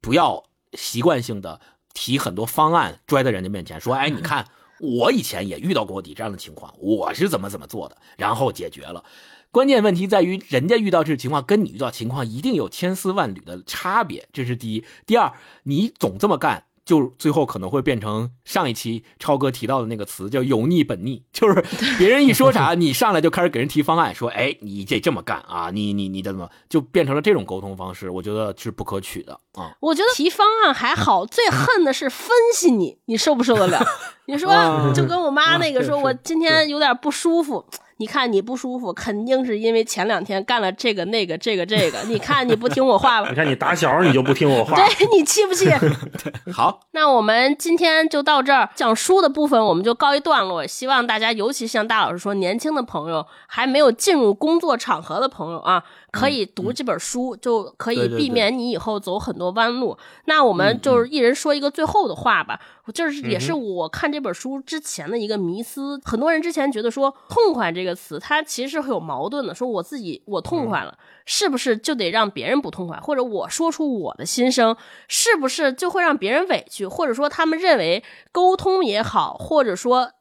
[0.00, 1.60] 不要习惯性的
[1.94, 4.44] 提很多方案拽在人家面前，说，哎，你看。
[4.82, 9.04] 我以前也遇到过你这样的情况，我是怎么怎么做的，然后解决了。
[9.52, 14.84] 关键问题在于，人家遇到这情况跟你遇到情况一定有千丝万缕的差别，这是第一。
[15.06, 15.32] 第二，
[15.62, 16.64] 你总这么干。
[16.84, 21.64] 就最后可能会变成上一期超哥提到的那个词，叫油腻本腻，就是
[21.98, 28.10] 别人一说啥， 你上来就开始给人提方案，说，哎，你得这么干啊，你你你怎么就变成了这种沟通方式？
[28.10, 29.72] 我觉得是不可取的啊。
[29.80, 33.84] 我觉得提方案还好，最恨的是分析你，你受不受得了？
[34.26, 34.50] 你说
[34.94, 37.64] 就跟我妈那个说， 我今天有点不舒服。
[38.02, 42.00] 你看你不舒服，肯定是因为前两天干了这个那个这个这个。
[42.08, 43.28] 你看你不听我话吧？
[43.30, 45.70] 你看你打小你就不听我话，对你气不气？
[46.52, 50.66] 好，那我们今天就到这儿，讲书的部分我们就告一段落。
[50.66, 55.84] 希望大家，尤其像大老师说，年轻的朋友还没有进入工作场合的朋友啊。
[56.12, 59.96] 可以读这本书，就可以避免你以后走很多弯路。
[60.26, 62.60] 那我们就是一人说一个最后的话吧，
[62.92, 65.98] 就是也是我看这本书之前的一个迷思。
[66.04, 69.54] 很多人之前觉得说“痛快”这个词，它其实是有矛盾的。
[69.54, 72.98] 说我自己我痛快了，是不是就得让别人不痛快？
[72.98, 74.76] 或者我说出我的心声，
[75.08, 76.86] 是不是就会让别人委屈？
[76.86, 80.12] 或者说他们认为沟通也好，或者说。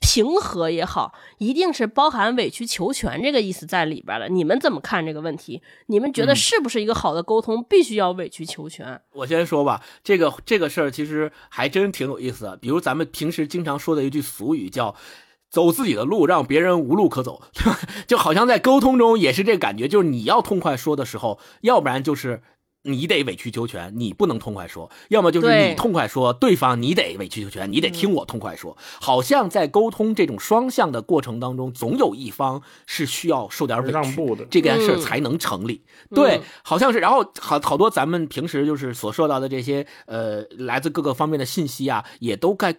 [0.00, 4.28] 平和也好，一定是包含委曲求全这个意思在里边了。
[4.28, 5.62] 你们怎么看这个问题？
[5.86, 9.00] 你们觉得是不是一个好的沟通必须要委曲求全？
[9.12, 12.56] 我先说吧，这个这个事儿其实还真挺有意思的。
[12.56, 14.96] 比如咱们平时经常说的一句俗语叫
[15.50, 17.42] “走自己的路，让别人无路可走”，
[18.08, 22.42] 就好像在沟通中也是这感觉，就是你要痛快说的时候，要不然就是。
[22.82, 28.76] 你得委曲求全，你不能痛快说；要么就是你痛快说，对方你得委曲求全，你得听我痛快说。
[29.00, 35.84] 好像在沟通这种双向的过程当中，总有一方是需要受点委屈的，这件事才能成立。
[36.14, 36.98] 对，好像是。
[36.98, 42.76] 然后好好多咱们平时就是所受到的这些呃来自各个方面的信息啊，也都该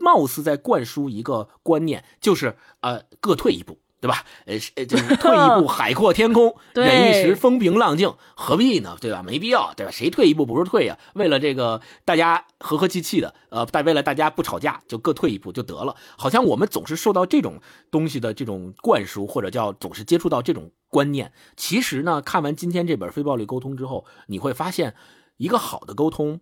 [0.00, 3.78] 貌似在灌输一个观念，就是呃各退一步。
[4.00, 4.24] 对吧？
[4.46, 8.14] 呃，呃，就是退一步， 海阔天空； 忍一时，风平浪静。
[8.36, 8.96] 何必呢？
[9.00, 9.22] 对吧？
[9.22, 9.90] 没必要，对吧？
[9.90, 10.96] 谁退一步不是退呀？
[11.14, 15.96] 为了这个大家和和气气的，呃，但为了大家不吵架，就各退一步就得了。
[16.16, 17.60] 好像我们总是受到这种
[17.90, 21.32] 东西的这种灌输，或者叫总是接触到这种观念。
[21.56, 24.94] 其实呢，看完今天这本《非暴力沟通》之后，你会发现，
[25.38, 26.40] 一个好的沟通，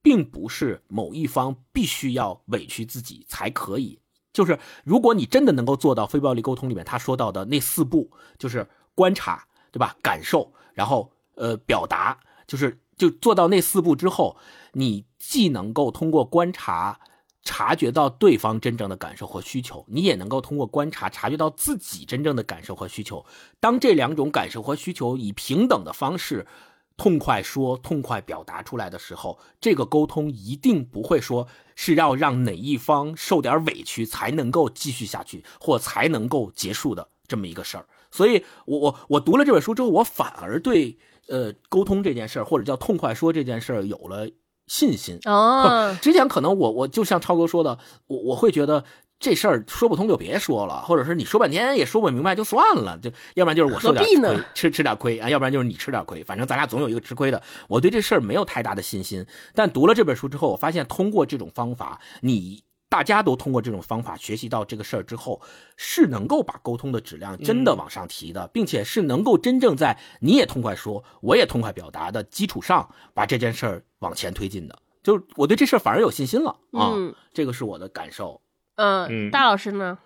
[0.00, 3.98] 并不是某一方必须要委屈自己才可以。
[4.34, 9.96] 就是如果你真的能够做到非暴力沟通里面他说到的那四步，就是观察，对吧？
[10.02, 14.36] 感受，然后呃表达，就是就做到那四步之后，
[14.72, 17.00] 你既能够通过观察。
[17.46, 23.22] 察觉到对方真正的感受和需求，你也能够通过观察察觉到自己真正的感受和需求。
[23.60, 26.46] 当这两种感受和需求以平等的方式
[26.96, 37.86] 痛快说、痛快表达出来的时候，这个沟通一定不会说是要让哪一方受点委屈才能够继续下去或才能够结束的这么一个事儿。
[38.10, 40.96] 所以，我我我读了这本书之后，我反而对
[41.28, 44.28] 呃沟通这件事儿或者叫痛快说这件事儿有了。
[44.66, 48.82] 信心哦， 之前可能我我就像超哥说的，我我会觉得
[49.24, 57.42] 这事儿说不通就别说了，或者是你说半天也说不明白就算了，就要不然就是我受点亏，吃吃点亏啊，要不然就是你吃点亏，反正咱俩总有一个吃亏的。
[57.66, 59.24] 我对这事儿没有太大的信心，
[59.54, 62.62] 但读了这本书之后，我发现通过这种方法，你。
[62.86, 65.40] 大家都通过这种方法学习到这个事儿之后，
[65.76, 74.78] 是能够把沟通的质量真的往上提的，并且是能够真正在你也痛快说，我也痛快表达的基础上，把这件事儿往前推进的。
[75.02, 76.94] 就我对这事儿反而有信心了啊，
[77.32, 78.40] 这个是我的感受。
[78.76, 79.98] 嗯，大老师呢？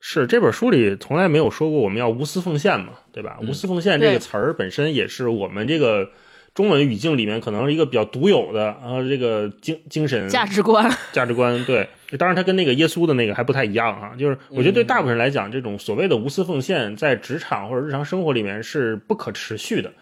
[0.00, 3.38] 是这本书里从来没有说过我们要无私奉献嘛，对吧？
[3.42, 6.10] 无私奉献这个词儿本身也是我们这个。
[6.54, 11.86] 中文语境里面可能是一个比较独有的啊，这个精精神价值观价值观对，
[12.18, 14.12] 当然它跟那个耶稣的那个还不太一样啊。
[14.18, 19.92] 就是我觉得对大部分人来讲，这种所谓的无私奉献，在职场或者日常生活里面是不可持续的，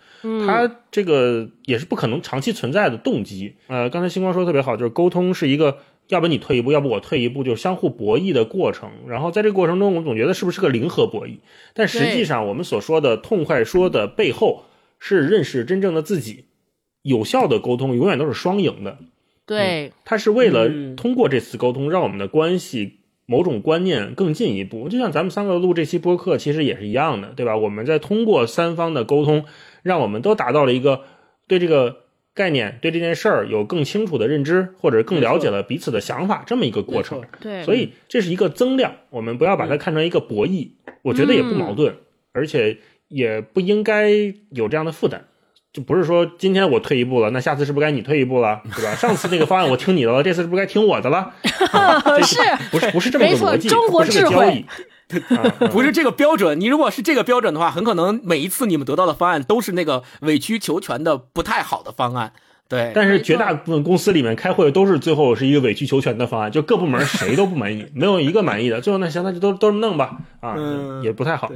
[0.47, 3.57] 它这个也是不可能长期存在的动机。
[3.67, 5.79] 呃，刚才星光说的特别好，就是沟通是一个，
[6.09, 8.91] 要不你退一步，要不我退一步，就是相互博弈的过程。
[9.07, 11.39] 然后在这个过程中，我总觉得是不是个零和博弈？
[11.75, 14.65] 但实际上，我们所说的痛快说的背后。
[15.01, 16.47] 是认识真正的自己，
[17.03, 18.97] 有效的沟通永远都是双赢的。
[19.45, 24.89] 对，他是为了通过这次沟通，让我们的关系某种观念更进一步。
[24.89, 27.55] 就像咱们三个录这期播客，其实也是一样的，对吧？
[27.55, 29.45] 我们在通过三方的沟通，
[29.83, 31.03] 让我们都达到了一个
[31.47, 32.04] 对这个
[32.35, 37.23] 概念、对这件事儿有更清楚的认知，或者更了解了彼此的想法这么一个过程。
[37.41, 40.71] 对，所以这是一个增量，我们不要把它看成一个博弈，
[41.03, 41.97] 我觉得也不矛盾，
[42.33, 42.79] 而且。
[43.09, 44.11] 也不应该
[44.51, 45.29] 有这样的负担，
[45.75, 48.95] 就不是说今天我退一步了，那下次是不是该你退一步了，对吧？
[48.95, 51.33] 上次那个方案我听你的了，这次是不是该听我的了？
[52.23, 52.39] 是，
[52.71, 54.65] 不是不是这么个逻辑，中国智慧，
[55.73, 56.61] 不是这个标准。
[56.61, 62.33] 你如果是这个标准的话，很可能每一次你们得到的方案都是那个委曲求全的不太好的方案。
[62.69, 68.81] 对，但是绝大部分公司里面开会都是最后是一个委曲求全的方案，就各部门谁都不满意，没有一个满意的。
[68.81, 70.55] 最后那行，那就都都弄吧，啊，
[71.03, 71.51] 也不太好。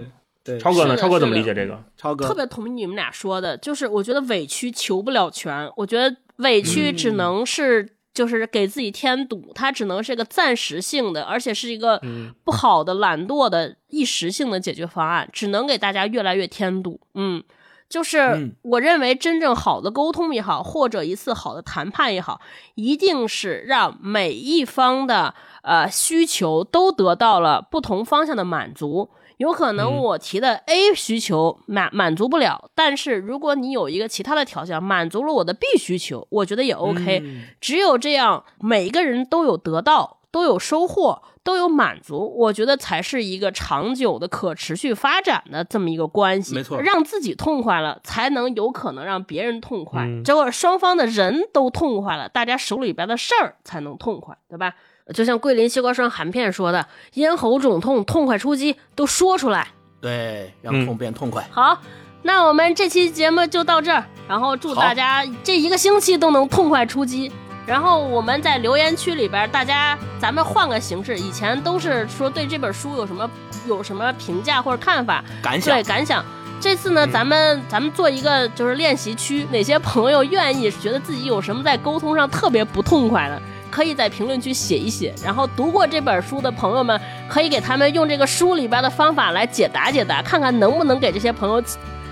[0.58, 0.96] 超哥呢？
[0.96, 1.82] 超哥怎么理解这个？
[1.96, 12.00] 超哥特别同意你们俩说的，就是我觉得委屈求不了全，我觉得委屈只能是就是给自己添堵，它只能是个暂时性的，而且是一个
[12.44, 17.00] 不好的、懒惰的一时性的解决方案，只能给大家越来越添堵。
[17.14, 17.42] 嗯，
[17.88, 22.40] 就是我认为真正好的沟通也好，或者一次好的谈判也好，
[22.74, 29.10] 一定是让每一方的呃需求都得到了不同方向的满足。
[29.38, 37.22] 有可能我提的 A 需求满满足不了，但是如果你有一个其他的条件满足了我的 B 需求，我觉得也 OK。
[37.60, 46.56] 只有这样，每一个人都有得到，都有收获，都有满足，我觉得才是一个长久的可持续发展的这么一个关系。
[46.56, 50.04] 没错，让自己痛快了，才能有可能让别人痛快。
[50.24, 54.74] 结果双方的人都痛快了，大家手里边的事儿才能痛快，对吧？
[55.14, 59.68] 就像桂林西瓜霜含片说的，咽喉肿痛，痛快出击，都说出来，
[60.00, 61.46] 对，让痛变痛快。
[61.50, 61.80] 好，
[62.22, 67.32] 那我们这期节目就到这儿，然后祝大家这一个星期都能痛快出击。
[67.66, 73.30] 然后我们在留言区里边，大家咱们换个形式，以前都是说对这本书有什么
[73.66, 76.24] 有什么评价或者看法，感想，对感想。
[76.60, 83.40] 这次呢，咱们咱们做一个就是练习区，哪些朋友愿意觉得自己有什么在沟通上特别不痛快的？
[83.70, 91.62] 可以在评论区写一写，然后读过这本书的朋友们，可以给他们用这个书里边的方法来解答解答，看看能不能给这些朋友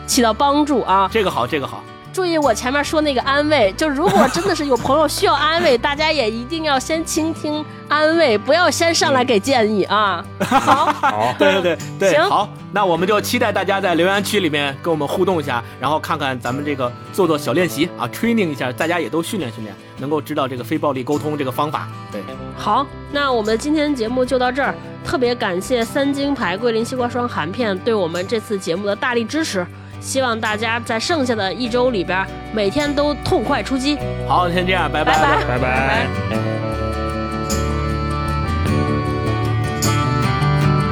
[0.06, 1.08] 起到帮助啊。
[1.12, 1.82] 这个好，这个好。
[2.16, 10.24] 注意我前面说那个安慰，就如果真的是有朋友需要安慰，大家也一定要先倾听安慰，不要先上来给建议啊。
[10.40, 21.86] 好， 好，对对对对，行，好，那我们就期待大家在留言区里面跟我们互动一下，然后看看咱们这个做做小练习啊，training 一下，大家也都训练训练，能够知道这个非暴力沟通这个方法。
[22.10, 22.22] 对，
[22.56, 24.74] 好，那我们今天节目就到这儿，
[25.04, 29.66] 特别感谢三金牌桂林西瓜霜含片对我们这次节目的大力支持。
[30.06, 33.98] 希望大家在剩下的一周里边每天都痛快出击。
[34.28, 35.44] 好先这样拜拜。
[35.44, 36.06] 拜拜。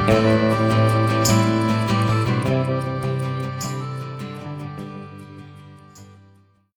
[0.05, 0.44] 拜